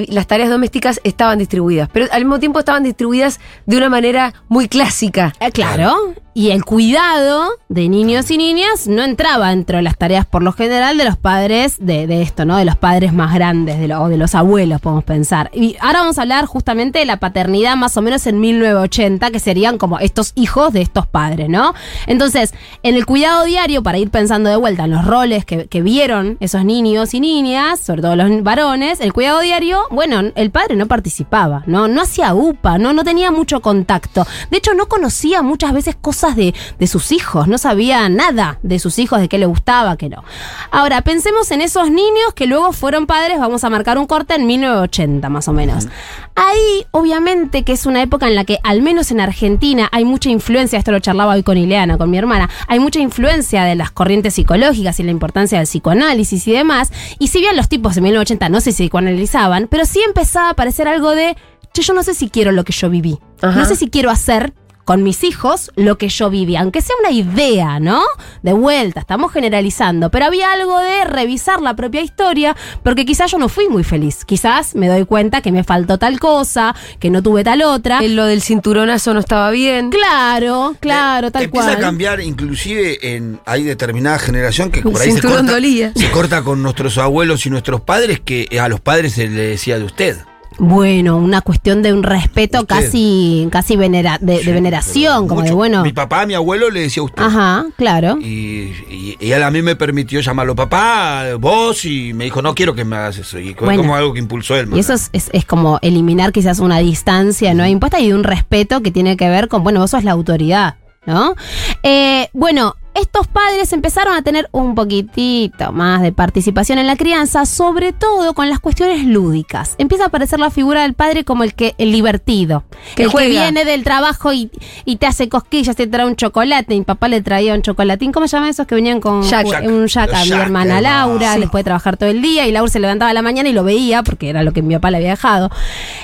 las 0.08 0.26
tareas 0.26 0.50
domésticas 0.50 1.00
estaban 1.04 1.38
distribuidas, 1.38 1.88
pero 1.92 2.06
al 2.12 2.24
mismo 2.24 2.38
tiempo 2.38 2.58
estaban 2.58 2.82
distribuidas 2.82 3.40
de 3.66 3.76
una 3.76 3.88
manera 3.88 4.34
muy 4.48 4.68
clásica. 4.68 5.32
Eh, 5.40 5.50
claro. 5.50 6.14
Y 6.32 6.52
el 6.52 6.64
cuidado 6.64 7.50
de 7.68 7.88
niños 7.88 8.30
y 8.30 8.38
niñas 8.38 8.86
no 8.86 9.02
entraba 9.02 9.50
dentro 9.50 9.78
de 9.78 9.82
las 9.82 9.98
tareas 9.98 10.26
por 10.26 10.44
lo 10.44 10.52
general 10.52 10.96
de 10.96 11.04
los 11.04 11.16
padres 11.16 11.76
de, 11.80 12.22
esto, 12.22 12.44
¿no? 12.44 12.56
De 12.56 12.64
los 12.64 12.76
padres 12.76 13.12
más 13.12 13.34
grandes 13.34 13.80
de 13.80 13.92
o 13.94 14.08
de 14.08 14.16
los 14.16 14.36
abuelos, 14.36 14.80
podemos 14.80 15.02
pensar. 15.02 15.50
Y 15.52 15.76
ahora 15.80 16.00
vamos 16.00 16.18
a 16.18 16.22
hablar 16.22 16.46
justamente 16.46 17.00
de 17.00 17.04
la 17.04 17.16
paternidad 17.16 17.74
más 17.76 17.96
o 17.96 18.02
menos 18.02 18.28
en 18.28 18.38
1980, 18.38 19.30
que 19.32 19.40
serían 19.40 19.76
como 19.76 19.98
estos 19.98 20.32
hijos 20.36 20.72
de 20.72 20.82
estos 20.82 21.08
padres, 21.08 21.48
¿no? 21.48 21.74
Entonces, 22.06 22.54
en 22.84 22.94
el 22.94 23.06
cuidado 23.06 23.44
diario, 23.44 23.82
para 23.82 23.98
ir 23.98 24.10
pensando 24.10 24.50
de 24.50 24.56
vuelta 24.56 24.84
en 24.84 24.92
los 24.92 25.04
roles 25.04 25.44
que 25.44 25.82
vieron 25.82 26.36
esos 26.38 26.64
niños 26.64 27.12
y 27.12 27.20
niñas, 27.20 27.80
sobre 27.80 28.02
todo 28.02 28.14
los 28.14 28.42
varones, 28.44 29.00
el 29.00 29.12
cuidado 29.12 29.40
diario, 29.40 29.69
bueno, 29.90 30.32
el 30.34 30.50
padre 30.50 30.76
no 30.76 30.86
participaba, 30.86 31.62
¿no? 31.66 31.88
No 31.88 32.02
hacía 32.02 32.34
UPA, 32.34 32.78
¿no? 32.78 32.92
No 32.92 33.04
tenía 33.04 33.30
mucho 33.30 33.60
contacto. 33.60 34.26
De 34.50 34.58
hecho, 34.58 34.74
no 34.74 34.86
conocía 34.86 35.42
muchas 35.42 35.72
veces 35.72 35.96
cosas 36.00 36.36
de, 36.36 36.54
de 36.78 36.86
sus 36.86 37.12
hijos, 37.12 37.48
no 37.48 37.58
sabía 37.58 38.08
nada 38.08 38.58
de 38.62 38.78
sus 38.78 38.98
hijos, 38.98 39.20
de 39.20 39.28
qué 39.28 39.38
le 39.38 39.46
gustaba, 39.46 39.96
qué 39.96 40.08
no. 40.08 40.24
Ahora, 40.70 41.02
pensemos 41.02 41.50
en 41.50 41.60
esos 41.60 41.90
niños 41.90 42.34
que 42.34 42.46
luego 42.46 42.72
fueron 42.72 43.06
padres, 43.06 43.38
vamos 43.38 43.64
a 43.64 43.70
marcar 43.70 43.98
un 43.98 44.06
corte 44.06 44.34
en 44.34 44.46
1980 44.46 45.28
más 45.28 45.48
o 45.48 45.52
menos. 45.52 45.88
Ahí, 46.34 46.86
obviamente, 46.92 47.64
que 47.64 47.72
es 47.72 47.86
una 47.86 48.02
época 48.02 48.26
en 48.26 48.34
la 48.34 48.44
que, 48.44 48.58
al 48.62 48.82
menos 48.82 49.10
en 49.10 49.20
Argentina, 49.20 49.88
hay 49.92 50.04
mucha 50.04 50.30
influencia, 50.30 50.78
esto 50.78 50.92
lo 50.92 51.00
charlaba 51.00 51.34
hoy 51.34 51.42
con 51.42 51.58
Ileana, 51.58 51.98
con 51.98 52.10
mi 52.10 52.18
hermana, 52.18 52.48
hay 52.66 52.78
mucha 52.78 53.00
influencia 53.00 53.64
de 53.64 53.74
las 53.74 53.90
corrientes 53.90 54.34
psicológicas 54.34 54.98
y 55.00 55.02
la 55.02 55.10
importancia 55.10 55.58
del 55.58 55.66
psicoanálisis 55.66 56.46
y 56.48 56.52
demás. 56.52 56.92
Y 57.18 57.28
si 57.28 57.40
bien 57.40 57.56
los 57.56 57.68
tipos 57.68 57.96
en 57.96 58.04
1980 58.04 58.48
no 58.48 58.60
se 58.60 58.72
psicoanalizaban, 58.72 59.59
pero 59.68 59.84
sí 59.84 60.00
empezaba 60.06 60.48
a 60.48 60.50
aparecer 60.50 60.88
algo 60.88 61.10
de, 61.10 61.36
che, 61.72 61.82
yo 61.82 61.94
no 61.94 62.02
sé 62.02 62.14
si 62.14 62.30
quiero 62.30 62.52
lo 62.52 62.64
que 62.64 62.72
yo 62.72 62.90
viví. 62.90 63.18
Ajá. 63.40 63.58
No 63.58 63.64
sé 63.64 63.76
si 63.76 63.88
quiero 63.90 64.10
hacer 64.10 64.52
con 64.90 65.04
mis 65.04 65.22
hijos 65.22 65.70
lo 65.76 65.98
que 65.98 66.08
yo 66.08 66.30
viví, 66.30 66.56
aunque 66.56 66.80
sea 66.82 66.96
una 66.98 67.12
idea, 67.12 67.78
¿no? 67.78 68.02
De 68.42 68.52
vuelta, 68.52 68.98
estamos 68.98 69.30
generalizando, 69.32 70.10
pero 70.10 70.24
había 70.24 70.50
algo 70.50 70.80
de 70.80 71.04
revisar 71.04 71.62
la 71.62 71.76
propia 71.76 72.00
historia, 72.02 72.56
porque 72.82 73.06
quizás 73.06 73.30
yo 73.30 73.38
no 73.38 73.48
fui 73.48 73.68
muy 73.68 73.84
feliz, 73.84 74.24
quizás 74.24 74.74
me 74.74 74.88
doy 74.88 75.04
cuenta 75.04 75.42
que 75.42 75.52
me 75.52 75.62
faltó 75.62 75.96
tal 75.98 76.18
cosa, 76.18 76.74
que 76.98 77.08
no 77.08 77.22
tuve 77.22 77.44
tal 77.44 77.62
otra. 77.62 78.00
Eh, 78.00 78.08
Lo 78.08 78.24
del 78.26 78.42
cinturonazo 78.42 79.14
no 79.14 79.20
estaba 79.20 79.52
bien. 79.52 79.90
Claro, 79.90 80.74
claro, 80.80 81.28
Eh, 81.28 81.30
tal 81.30 81.44
empieza 81.44 81.66
cual. 81.68 81.76
a 81.76 81.80
cambiar, 81.80 82.20
inclusive 82.20 83.14
en 83.14 83.38
hay 83.46 83.62
determinada 83.62 84.18
generación 84.18 84.72
que 84.72 84.80
El 84.80 84.90
por 84.90 85.00
ahí 85.00 85.06
se 85.06 85.12
cinturón 85.20 85.36
corta, 85.36 85.52
dolía. 85.52 85.92
se 85.94 86.10
corta 86.10 86.42
con 86.42 86.64
nuestros 86.64 86.98
abuelos 86.98 87.46
y 87.46 87.50
nuestros 87.50 87.82
padres, 87.82 88.18
que 88.18 88.58
a 88.60 88.68
los 88.68 88.80
padres 88.80 89.12
se 89.12 89.28
le 89.28 89.42
decía 89.50 89.78
de 89.78 89.84
usted. 89.84 90.16
Bueno, 90.62 91.16
una 91.16 91.40
cuestión 91.40 91.80
de 91.82 91.94
un 91.94 92.02
respeto 92.02 92.60
Usted. 92.60 92.68
casi, 92.76 93.48
casi 93.50 93.76
venera- 93.76 94.18
de, 94.20 94.44
de 94.44 94.52
veneración, 94.52 95.26
como 95.26 95.40
de 95.40 95.52
bueno. 95.52 95.82
Mi 95.82 95.94
papá, 95.94 96.26
mi 96.26 96.34
abuelo 96.34 96.68
le 96.68 96.80
decía 96.82 97.02
usted. 97.02 97.22
Ajá, 97.22 97.64
claro. 97.78 98.18
Y, 98.20 98.74
y- 98.90 99.16
y 99.18 99.32
él 99.32 99.42
a 99.42 99.50
mí 99.50 99.62
me 99.62 99.74
permitió 99.74 100.20
llamarlo 100.20 100.54
papá, 100.54 101.24
vos, 101.38 101.86
y 101.86 102.12
me 102.12 102.24
dijo, 102.24 102.42
no 102.42 102.54
quiero 102.54 102.74
que 102.74 102.84
me 102.84 102.96
hagas 102.96 103.16
eso. 103.16 103.38
Y 103.38 103.54
fue 103.54 103.68
Bueno. 103.68 103.80
como 103.82 103.96
algo 103.96 104.12
que 104.12 104.18
impulsó 104.18 104.54
él. 104.54 104.68
Y 104.74 104.80
eso 104.80 104.92
es, 104.92 105.08
es- 105.14 105.30
es 105.32 105.46
como 105.46 105.78
eliminar 105.80 106.30
quizás 106.30 106.58
una 106.58 106.78
distancia 106.78 107.54
no 107.54 107.66
impuesta 107.66 107.98
y 107.98 108.12
un 108.12 108.22
respeto 108.22 108.82
que 108.82 108.90
tiene 108.90 109.16
que 109.16 109.30
ver 109.30 109.48
con, 109.48 109.62
bueno, 109.64 109.80
vos 109.80 109.92
sos 109.92 110.04
la 110.04 110.12
autoridad, 110.12 110.76
¿no? 111.06 111.36
Eh, 111.82 112.28
bueno, 112.34 112.76
estos 113.00 113.26
padres 113.28 113.72
empezaron 113.72 114.14
a 114.14 114.22
tener 114.22 114.48
un 114.52 114.74
poquitito 114.74 115.72
más 115.72 116.02
de 116.02 116.12
participación 116.12 116.78
en 116.78 116.86
la 116.86 116.96
crianza, 116.96 117.46
sobre 117.46 117.92
todo 117.92 118.34
con 118.34 118.48
las 118.48 118.60
cuestiones 118.60 119.04
lúdicas. 119.04 119.74
Empieza 119.78 120.04
a 120.04 120.06
aparecer 120.08 120.38
la 120.38 120.50
figura 120.50 120.82
del 120.82 120.94
padre 120.94 121.24
como 121.24 121.42
el 121.44 121.54
que 121.54 121.74
el 121.78 121.92
divertido, 121.92 122.64
Que 122.96 123.04
el 123.04 123.08
juega. 123.10 123.26
que 123.28 123.32
viene 123.32 123.64
del 123.64 123.84
trabajo 123.84 124.32
y, 124.32 124.50
y 124.84 124.96
te 124.96 125.06
hace 125.06 125.28
cosquillas, 125.28 125.76
te 125.76 125.86
trae 125.86 126.06
un 126.06 126.16
chocolate. 126.16 126.74
Mi 126.74 126.82
papá 126.82 127.08
le 127.08 127.22
traía 127.22 127.54
un 127.54 127.62
chocolatín, 127.62 128.12
¿cómo 128.12 128.28
se 128.28 128.36
llaman 128.36 128.50
esos 128.50 128.66
que 128.66 128.74
venían 128.74 129.00
con 129.00 129.22
Jack. 129.22 129.46
un 129.64 129.86
jack 129.86 130.12
a 130.14 130.22
mi 130.22 130.28
Jack, 130.28 130.40
hermana. 130.42 130.80
Laura? 130.80 131.34
Sí. 131.34 131.40
Después 131.40 131.60
de 131.60 131.64
trabajar 131.64 131.96
todo 131.96 132.08
el 132.08 132.22
día 132.22 132.46
y 132.46 132.52
Laura 132.52 132.70
se 132.70 132.80
levantaba 132.80 133.10
a 133.10 133.14
la 133.14 133.22
mañana 133.22 133.48
y 133.48 133.52
lo 133.52 133.64
veía 133.64 134.02
porque 134.02 134.28
era 134.28 134.42
lo 134.42 134.52
que 134.52 134.62
mi 134.62 134.74
papá 134.74 134.90
le 134.90 134.98
había 134.98 135.10
dejado. 135.10 135.50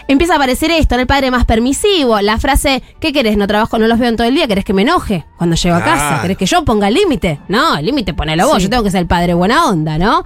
Empieza 0.09 0.35
a 0.35 0.37
aparecer 0.37 0.71
esto, 0.71 0.95
¿no? 0.97 1.03
el 1.03 1.07
padre 1.07 1.31
más 1.31 1.45
permisivo, 1.45 2.21
la 2.21 2.39
frase, 2.39 2.83
¿qué 3.01 3.13
querés? 3.13 3.37
No 3.37 3.47
trabajo, 3.47 3.79
no 3.79 3.87
los 3.87 3.99
veo 3.99 4.09
en 4.09 4.17
todo 4.17 4.27
el 4.27 4.35
día, 4.35 4.47
¿querés 4.49 4.65
que 4.65 4.73
me 4.73 4.83
enoje 4.83 5.25
cuando 5.37 5.57
llego 5.57 5.77
a 5.77 5.81
casa? 5.85 5.97
Claro. 6.09 6.23
¿Querés 6.23 6.37
que 6.39 6.47
yo 6.47 6.65
ponga 6.65 6.86
el 6.89 6.95
límite? 6.95 7.41
No, 7.49 7.77
el 7.79 7.87
límite 7.87 8.13
ponelo 8.15 8.47
vos, 8.49 8.57
Sí. 8.57 8.65
yo 8.65 8.71
tengo 8.71 8.83
que 8.83 8.91
ser 8.91 9.01
el 9.01 9.07
padre 9.07 9.35
buena 9.35 9.67
onda, 9.67 9.97
¿no? 9.99 10.25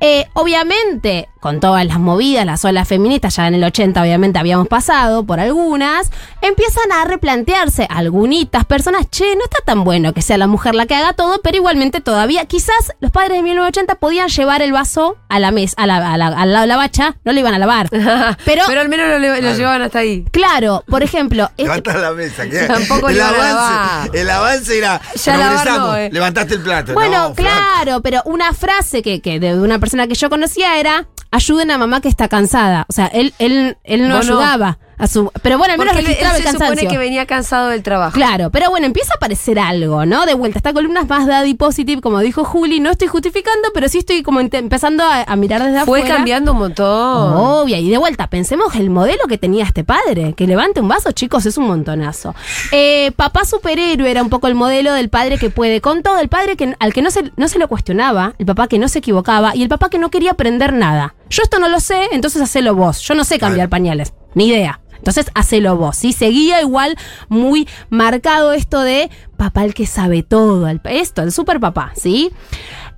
Eh, 0.00 0.26
obviamente, 0.34 1.29
con 1.40 1.58
todas 1.60 1.84
las 1.86 1.98
movidas, 1.98 2.44
las 2.46 2.64
olas 2.64 2.86
feministas, 2.86 3.36
ya 3.36 3.48
en 3.48 3.54
el 3.54 3.64
80 3.64 4.00
obviamente 4.02 4.38
habíamos 4.38 4.68
pasado 4.68 5.24
por 5.24 5.40
algunas, 5.40 6.10
empiezan 6.42 6.92
a 6.92 7.04
replantearse 7.06 7.86
algunitas 7.90 8.64
personas, 8.64 9.08
che, 9.10 9.34
no 9.36 9.44
está 9.44 9.58
tan 9.64 9.82
bueno 9.84 10.12
que 10.12 10.22
sea 10.22 10.36
la 10.38 10.46
mujer 10.46 10.74
la 10.74 10.86
que 10.86 10.94
haga 10.94 11.14
todo, 11.14 11.40
pero 11.42 11.56
igualmente 11.56 12.00
todavía, 12.00 12.44
quizás 12.44 12.92
los 13.00 13.10
padres 13.10 13.38
de 13.38 13.42
1980 13.42 13.94
podían 13.96 14.28
llevar 14.28 14.62
el 14.62 14.72
vaso 14.72 15.16
a 15.28 15.38
la 15.40 15.50
mesa, 15.50 15.74
a 15.78 15.86
la, 15.86 15.96
a 16.12 16.16
la, 16.18 16.26
a 16.28 16.46
la- 16.46 16.60
a 16.60 16.66
la 16.66 16.76
bacha, 16.76 17.16
no 17.24 17.32
lo 17.32 17.40
iban 17.40 17.54
a 17.54 17.58
lavar. 17.58 17.88
Pero, 18.44 18.62
Pero 18.66 18.80
al 18.80 18.88
menos 18.88 19.08
lo, 19.08 19.18
lo 19.18 19.54
llevaban 19.54 19.82
hasta 19.82 20.00
ahí. 20.00 20.24
claro, 20.30 20.84
por 20.88 21.02
ejemplo, 21.02 21.44
este- 21.56 21.62
Levanta 21.64 21.94
la 21.96 22.12
mesa. 22.12 22.46
que 22.48 22.58
Tampoco 22.66 23.08
el, 23.08 23.20
avance, 23.20 23.42
lavar. 23.48 24.10
el 24.12 24.30
avance 24.30 24.78
era. 24.78 25.00
Ya 25.14 25.36
lavar 25.36 25.52
progresamos, 25.62 25.88
no, 25.88 25.96
eh. 25.96 26.10
Levantaste 26.12 26.54
el 26.54 26.60
plato. 26.60 26.92
Bueno, 26.92 27.28
No, 27.30 27.34
claro, 27.34 28.00
pero 28.02 28.20
una 28.26 28.52
frase 28.52 29.02
que, 29.02 29.20
que 29.20 29.40
de 29.40 29.54
una 29.58 29.78
persona 29.78 30.06
que 30.06 30.14
yo 30.14 30.28
conocía 30.28 30.78
era 30.78 31.06
ayuden 31.30 31.70
a 31.70 31.78
mamá 31.78 32.00
que 32.00 32.08
está 32.08 32.28
cansada. 32.28 32.86
O 32.88 32.92
sea, 32.92 33.06
él, 33.06 33.34
él, 33.38 33.78
él 33.84 34.08
no 34.08 34.22
no. 34.22 34.78
Ayudaba 35.00 35.04
a 35.04 35.06
su. 35.06 35.30
Pero 35.42 35.58
bueno, 35.58 35.72
al 35.72 35.78
menos 35.78 35.94
Porque 35.94 36.12
él, 36.12 36.18
él 36.20 36.26
el 36.36 36.42
se 36.42 36.52
supone 36.52 36.86
que 36.86 36.98
venía 36.98 37.26
cansado 37.26 37.68
del 37.68 37.82
trabajo. 37.82 38.12
Claro, 38.14 38.50
pero 38.50 38.70
bueno, 38.70 38.86
empieza 38.86 39.14
a 39.14 39.16
aparecer 39.16 39.58
algo, 39.58 40.06
¿no? 40.06 40.26
De 40.26 40.34
vuelta, 40.34 40.58
esta 40.58 40.72
columna 40.72 41.00
es 41.02 41.08
más 41.08 41.26
daddy 41.26 41.54
positive, 41.54 42.00
como 42.00 42.20
dijo 42.20 42.44
Juli, 42.44 42.80
no 42.80 42.90
estoy 42.90 43.08
justificando, 43.08 43.68
pero 43.74 43.88
sí 43.88 43.98
estoy 43.98 44.22
como 44.22 44.40
empezando 44.40 45.04
a, 45.04 45.22
a 45.22 45.36
mirar 45.36 45.62
desde 45.62 45.84
Fue 45.84 46.00
afuera. 46.00 46.16
cambiando 46.16 46.52
un 46.52 46.58
montón. 46.58 47.34
Obvio, 47.34 47.76
y 47.76 47.90
de 47.90 47.98
vuelta, 47.98 48.28
pensemos 48.28 48.74
el 48.76 48.90
modelo 48.90 49.24
que 49.28 49.38
tenía 49.38 49.64
este 49.64 49.84
padre. 49.84 50.34
Que 50.34 50.46
levante 50.46 50.80
un 50.80 50.88
vaso, 50.88 51.12
chicos, 51.12 51.46
es 51.46 51.56
un 51.56 51.66
montonazo. 51.66 52.34
Eh, 52.72 53.12
papá 53.16 53.44
superhéroe 53.44 54.10
era 54.10 54.22
un 54.22 54.28
poco 54.30 54.46
el 54.46 54.54
modelo 54.54 54.92
del 54.92 55.08
padre 55.08 55.38
que 55.38 55.50
puede 55.50 55.80
con 55.80 56.02
todo, 56.02 56.18
el 56.18 56.28
padre 56.28 56.56
que, 56.56 56.74
al 56.78 56.92
que 56.92 57.02
no 57.02 57.10
se, 57.10 57.32
no 57.36 57.48
se 57.48 57.58
lo 57.58 57.68
cuestionaba, 57.68 58.34
el 58.38 58.46
papá 58.46 58.68
que 58.68 58.78
no 58.78 58.88
se 58.88 58.98
equivocaba 59.00 59.54
y 59.54 59.62
el 59.62 59.68
papá 59.68 59.88
que 59.90 59.98
no 59.98 60.10
quería 60.10 60.32
aprender 60.32 60.72
nada. 60.72 61.14
Yo 61.30 61.42
esto 61.42 61.58
no 61.58 61.68
lo 61.68 61.80
sé, 61.80 62.08
entonces 62.12 62.42
hacelo 62.42 62.74
vos. 62.74 63.00
Yo 63.02 63.14
no 63.14 63.24
sé 63.24 63.38
cambiar 63.38 63.68
pañales, 63.68 64.12
ni 64.34 64.48
idea. 64.48 64.80
Entonces, 65.00 65.26
hacelo 65.34 65.76
vos. 65.76 65.96
¿sí? 65.96 66.12
Seguía 66.12 66.60
igual 66.60 66.96
muy 67.28 67.66
marcado 67.88 68.52
esto 68.52 68.80
de 68.80 69.10
papá 69.36 69.64
el 69.64 69.74
que 69.74 69.86
sabe 69.86 70.22
todo. 70.22 70.68
el- 70.68 70.80
esto, 70.84 71.22
el 71.22 71.32
super 71.32 71.58
papá, 71.58 71.92
¿sí? 71.96 72.30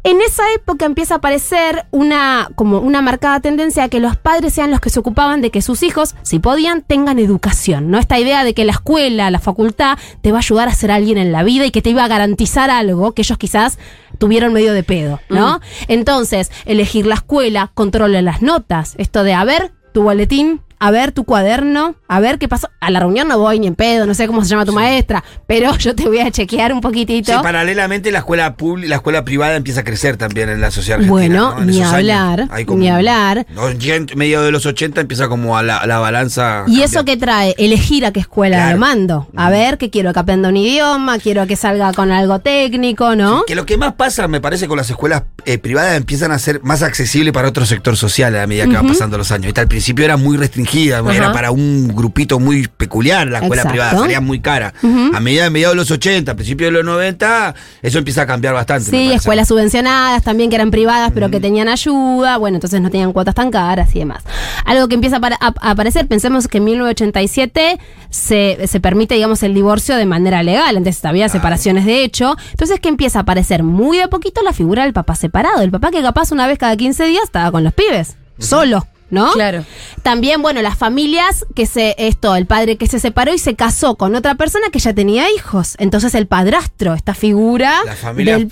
En 0.05 0.21
esa 0.21 0.43
época 0.57 0.85
empieza 0.85 1.15
a 1.15 1.17
aparecer 1.19 1.87
una, 1.93 2.49
como 2.57 2.81
una 2.81 3.03
marcada 3.03 3.39
tendencia 3.39 3.85
a 3.85 3.89
que 3.89 4.01
los 4.01 4.17
padres 4.17 4.53
sean 4.53 4.73
los 4.73 4.81
que 4.81 4.91
se 4.91 4.99
ocupaban 4.99 5.41
de 5.43 5.53
que 5.53 5.63
sus 5.63 5.85
hijos, 5.85 6.17
si 6.23 6.41
podían, 6.41 6.83
tengan 6.83 7.21
educación, 7.21 7.89
¿no? 7.89 7.99
Esta 8.01 8.19
idea 8.19 8.43
de 8.43 8.53
que 8.53 8.65
la 8.65 8.73
escuela, 8.73 9.31
la 9.31 9.39
facultad, 9.39 9.97
te 10.21 10.33
va 10.33 10.39
a 10.39 10.41
ayudar 10.41 10.69
a 10.69 10.75
ser 10.75 10.91
alguien 10.91 11.19
en 11.19 11.31
la 11.31 11.45
vida 11.45 11.67
y 11.67 11.71
que 11.71 11.83
te 11.83 11.91
iba 11.91 12.03
a 12.05 12.09
garantizar 12.09 12.69
algo 12.69 13.13
que 13.13 13.23
ellos 13.23 13.39
quizás 13.39 13.79
tuvieron 14.19 14.53
medio 14.53 14.73
de 14.73 14.83
pedo, 14.83 15.21
¿no? 15.29 15.61
Entonces, 15.87 16.51
elegir 16.65 17.07
la 17.07 17.15
escuela, 17.15 17.71
controlar 17.73 18.25
las 18.25 18.43
notas, 18.43 18.95
esto 18.99 19.23
de, 19.23 19.35
a 19.35 19.45
ver, 19.45 19.71
tu 19.95 20.03
boletín, 20.03 20.63
a 20.85 20.91
ver 20.91 21.13
tu 21.13 21.23
cuaderno, 21.23 21.95
a 22.09 22.19
ver 22.19 22.39
qué 22.41 22.49
pasó. 22.49 22.69
A 22.81 22.91
la 22.91 22.99
reunión 22.99 23.29
no 23.29 23.39
voy 23.39 23.61
ni 23.61 23.69
en 23.69 23.77
pedo, 23.77 24.05
no 24.05 24.15
sé 24.15 24.27
cómo 24.27 24.43
se 24.43 24.51
llama 24.51 24.65
tu 24.65 24.73
maestra, 24.73 25.23
pero 25.47 25.77
yo 25.79 25.95
te 25.95 26.09
voy 26.09 26.19
a 26.19 26.29
chequear 26.33 26.73
un 26.73 26.81
poquitito. 26.81 27.31
Sí, 27.33 27.39
paralelamente 27.41 28.11
la 28.11 28.19
escuela 28.19 28.57
la 28.83 28.97
escuela 28.97 29.25
privada 29.25 29.55
empieza 29.55 29.83
a 29.83 29.85
crecer 29.85 30.17
también 30.17 30.49
en 30.49 30.61
la 30.61 30.73
sociedad 30.73 30.99
argentina. 30.99 31.13
Bueno, 31.13 31.55
¿no? 31.55 31.61
En 31.63 31.69
ni 31.69 31.83
hablar, 31.83 32.49
como- 32.67 32.79
ni 32.81 32.89
hablar. 32.89 33.47
¿no? 33.51 33.71
Ya 33.71 33.95
en 33.95 34.07
medio 34.17 34.43
de 34.43 34.51
los 34.51 34.67
80 34.67 35.01
empieza 35.01 35.29
como 35.29 35.57
a 35.57 35.63
la, 35.63 35.77
a 35.77 35.87
la 35.87 35.99
balanza. 36.01 36.65
¿Y 36.67 36.71
cambiar. 36.81 36.85
eso 36.89 37.05
qué 37.05 37.17
trae? 37.17 37.55
Elegir 37.59 38.05
a 38.05 38.11
qué 38.13 38.19
escuela 38.19 38.57
Claro. 38.57 38.73
lo 38.73 38.79
mando. 38.81 39.29
A 39.37 39.51
ver, 39.51 39.79
que 39.79 39.89
quiero 39.91 40.13
que 40.13 40.19
aprenda 40.19 40.49
un 40.49 40.57
idioma, 40.57 41.21
quiero 41.21 41.47
que 41.47 41.55
salga 41.55 41.93
con 41.93 42.11
algo 42.11 42.41
técnico, 42.41 43.15
¿no? 43.15 43.45
Que 43.47 43.55
lo 43.55 43.67
que 43.67 43.77
más 43.77 43.93
pasa, 43.95 44.27
me 44.27 44.41
parece, 44.41 44.67
con 44.67 44.77
las 44.79 44.91
escuelas 44.91 45.23
eh, 45.45 45.59
privadas 45.59 45.97
empiezan 45.97 46.33
a 46.33 46.39
ser 46.41 46.61
más 46.65 46.83
accesibles 46.83 47.33
para 47.33 47.49
otro 47.49 47.65
sector 47.67 47.97
social 47.97 48.35
a 48.37 48.47
medida 48.49 48.67
que 48.67 48.75
van 48.75 48.89
pasando 48.89 49.17
los 49.17 49.31
años. 49.31 49.47
Esta 49.47 49.61
al 49.61 49.69
principio 49.69 50.05
era 50.05 50.17
muy 50.17 50.37
Ajá. 50.81 51.15
era 51.15 51.33
para 51.33 51.51
un 51.51 51.89
grupito 51.89 52.39
muy 52.41 52.67
peculiar 52.69 53.29
la 53.29 53.39
escuela 53.39 53.63
Exacto. 53.63 53.71
privada, 53.71 53.99
salía 53.99 54.21
muy 54.21 54.41
cara. 54.41 54.73
A 55.15 55.21
medida 55.21 55.45
de 55.45 55.51
mediados 55.51 55.75
de 55.75 55.77
los 55.83 55.91
80, 55.91 56.33
a 56.33 56.35
principios 56.35 56.69
de 56.69 56.73
los 56.79 56.85
90, 56.85 57.55
eso 57.83 57.99
empieza 57.99 58.23
a 58.23 58.27
cambiar 58.27 58.55
bastante. 58.55 58.91
Sí, 58.91 59.13
escuelas 59.13 59.49
subvencionadas 59.49 60.23
también 60.23 60.49
que 60.51 60.57
eran 60.57 60.71
privadas 60.71 61.13
pero 61.15 61.31
que 61.31 61.41
tenían 61.41 61.69
ayuda, 61.69 62.37
bueno, 62.39 62.57
entonces 62.57 62.81
no 62.81 62.91
tenían 62.91 63.13
cuotas 63.13 63.35
tan 63.35 63.51
caras 63.51 63.95
y 63.95 63.99
demás. 64.01 64.23
Algo 64.65 64.89
que 64.89 64.95
empieza 64.95 65.17
a, 65.17 65.21
apare- 65.21 65.37
a- 65.41 65.55
a 65.61 65.71
aparecer, 65.71 66.07
pensemos 66.07 66.49
que 66.49 66.59
en 66.59 66.65
1987 66.65 67.79
se, 68.11 68.59
se 68.67 68.81
permite, 68.81 69.15
digamos, 69.15 69.43
el 69.43 69.55
divorcio 69.55 69.97
de 69.97 70.07
manera 70.07 70.43
legal, 70.43 70.77
antes 70.77 71.05
había 71.05 71.29
separaciones 71.29 71.85
de 71.85 72.05
hecho, 72.05 72.37
entonces 72.51 72.81
que 72.81 72.89
empieza 72.89 73.19
a 73.21 73.23
aparecer 73.23 73.63
muy 73.63 73.99
de 73.99 74.09
poquito 74.09 74.43
la 74.43 74.53
figura 74.53 74.85
del 74.85 74.93
papá 74.93 75.15
separado, 75.17 75.61
el 75.63 75.71
papá 75.71 75.91
que 75.91 76.03
capaz 76.03 76.33
una 76.33 76.47
vez 76.47 76.59
cada 76.59 76.77
15 76.77 77.05
días 77.05 77.25
estaba 77.25 77.51
con 77.51 77.65
los 77.65 77.73
pibes, 77.73 78.17
solo. 78.39 78.87
¿No? 79.13 79.31
Claro. 79.35 79.65
También, 80.03 80.41
bueno, 80.41 80.63
las 80.63 80.77
familias 80.77 81.45
que 81.55 81.67
se, 81.67 81.95
esto, 81.99 82.35
el 82.35 82.47
padre 82.47 82.77
que 82.79 82.87
se 82.87 82.99
separó 82.99 83.33
y 83.35 83.39
se 83.39 83.55
casó 83.55 83.95
con 83.97 84.15
otra 84.15 84.37
persona 84.37 84.69
que 84.73 84.79
ya 84.79 84.95
tenía 84.95 85.31
hijos. 85.31 85.77
Entonces 85.79 86.15
el 86.15 86.27
padrastro, 86.27 86.95
esta 86.95 87.13
figura 87.15 87.75
Las 87.85 87.99
familias, 87.99 88.43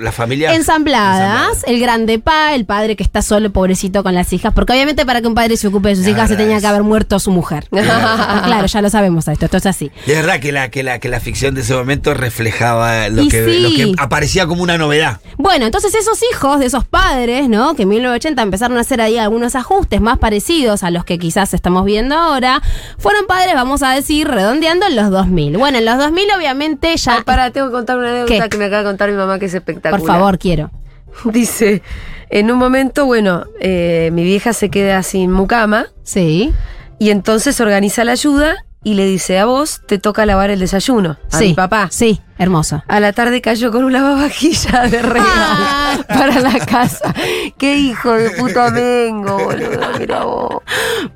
las 0.00 0.14
familias 0.14 0.54
ensambladas, 0.54 1.64
el 1.66 1.80
grande 1.80 2.18
pa, 2.20 2.54
el 2.54 2.64
padre 2.66 2.94
que 2.94 3.02
está 3.02 3.20
solo, 3.20 3.50
pobrecito, 3.50 4.02
con 4.04 4.14
las 4.14 4.32
hijas, 4.32 4.54
porque 4.54 4.72
obviamente 4.72 5.04
para 5.04 5.20
que 5.20 5.26
un 5.26 5.34
padre 5.34 5.56
se 5.56 5.66
ocupe 5.66 5.88
de 5.90 5.96
sus 5.96 6.04
La 6.04 6.10
hijas 6.12 6.28
se 6.30 6.36
tenía 6.36 6.56
es- 6.56 6.62
que 6.62 6.68
haber 6.68 6.82
muerto 6.84 7.18
su 7.18 7.30
mujer. 7.32 7.66
Claro, 8.46 8.66
ya 8.66 8.80
lo 8.82 8.90
sabemos 8.90 9.26
esto, 9.28 9.46
esto 9.46 9.56
es 9.56 9.66
así. 9.66 9.90
Es 10.06 10.14
verdad 10.16 10.38
que 10.38 10.52
la, 10.52 10.70
que, 10.70 10.82
la, 10.84 11.00
que 11.00 11.08
la 11.08 11.18
ficción 11.20 11.54
de 11.56 11.62
ese 11.62 11.74
momento 11.74 12.14
reflejaba 12.14 13.08
lo 13.08 13.26
que, 13.28 13.44
sí. 13.44 13.60
lo 13.60 13.70
que 13.70 13.92
aparecía 13.98 14.46
como 14.46 14.62
una 14.62 14.78
novedad. 14.78 15.20
Bueno, 15.36 15.66
entonces 15.66 15.94
esos 15.94 16.20
hijos 16.32 16.60
de 16.60 16.66
esos 16.66 16.84
padres, 16.84 17.48
¿no? 17.48 17.74
Que 17.74 17.82
en 17.82 17.88
1980 17.88 18.42
empezaron 18.42 18.78
a 18.78 18.82
hacer 18.82 19.00
ahí 19.00 19.18
algunos 19.18 19.54
ajustes 19.56 19.95
más 20.00 20.18
parecidos 20.18 20.82
a 20.82 20.90
los 20.90 21.04
que 21.04 21.18
quizás 21.18 21.54
estamos 21.54 21.84
viendo 21.84 22.14
ahora, 22.16 22.62
fueron 22.98 23.26
padres, 23.26 23.54
vamos 23.54 23.82
a 23.82 23.90
decir, 23.92 24.28
redondeando 24.28 24.86
en 24.86 24.96
los 24.96 25.10
2000. 25.10 25.56
Bueno, 25.58 25.78
en 25.78 25.84
los 25.84 25.98
2000 25.98 26.24
obviamente 26.36 26.96
ya... 26.96 27.16
Ay, 27.16 27.22
para, 27.24 27.50
tengo 27.50 27.68
que 27.68 27.72
contar 27.72 27.98
una 27.98 28.10
anécdota 28.10 28.44
¿Qué? 28.44 28.48
que 28.50 28.56
me 28.58 28.64
acaba 28.66 28.82
de 28.82 28.88
contar 28.88 29.10
mi 29.10 29.16
mamá 29.16 29.38
que 29.38 29.46
es 29.46 29.54
espectacular. 29.54 30.00
por 30.00 30.06
favor, 30.06 30.38
quiero. 30.38 30.70
Dice, 31.24 31.82
en 32.30 32.50
un 32.50 32.58
momento, 32.58 33.06
bueno, 33.06 33.44
eh, 33.60 34.10
mi 34.12 34.24
vieja 34.24 34.52
se 34.52 34.68
queda 34.70 35.02
sin 35.02 35.30
mucama 35.30 35.86
Sí. 36.02 36.52
y 36.98 37.10
entonces 37.10 37.60
organiza 37.60 38.04
la 38.04 38.12
ayuda 38.12 38.56
y 38.84 38.94
le 38.94 39.04
dice, 39.06 39.38
a 39.38 39.46
vos 39.46 39.80
te 39.86 39.98
toca 39.98 40.24
lavar 40.26 40.50
el 40.50 40.60
desayuno, 40.60 41.18
a 41.32 41.38
sí. 41.38 41.48
mi 41.48 41.54
papá. 41.54 41.88
Sí, 41.90 42.20
hermoso. 42.38 42.82
A 42.88 43.00
la 43.00 43.12
tarde 43.12 43.40
cayó 43.40 43.70
con 43.72 43.84
un 43.84 43.92
lavavajilla 43.92 44.88
de 44.88 45.02
regalo 45.02 45.30
Ah. 45.30 45.96
para 46.08 46.40
la 46.40 46.58
casa. 46.66 47.14
Qué 47.58 47.76
hijo 47.76 48.12
de 48.12 48.30
puta 48.30 48.70
mengo, 48.70 49.38
boludo. 49.38 49.80
Mira 49.98 50.24
vos. 50.24 50.62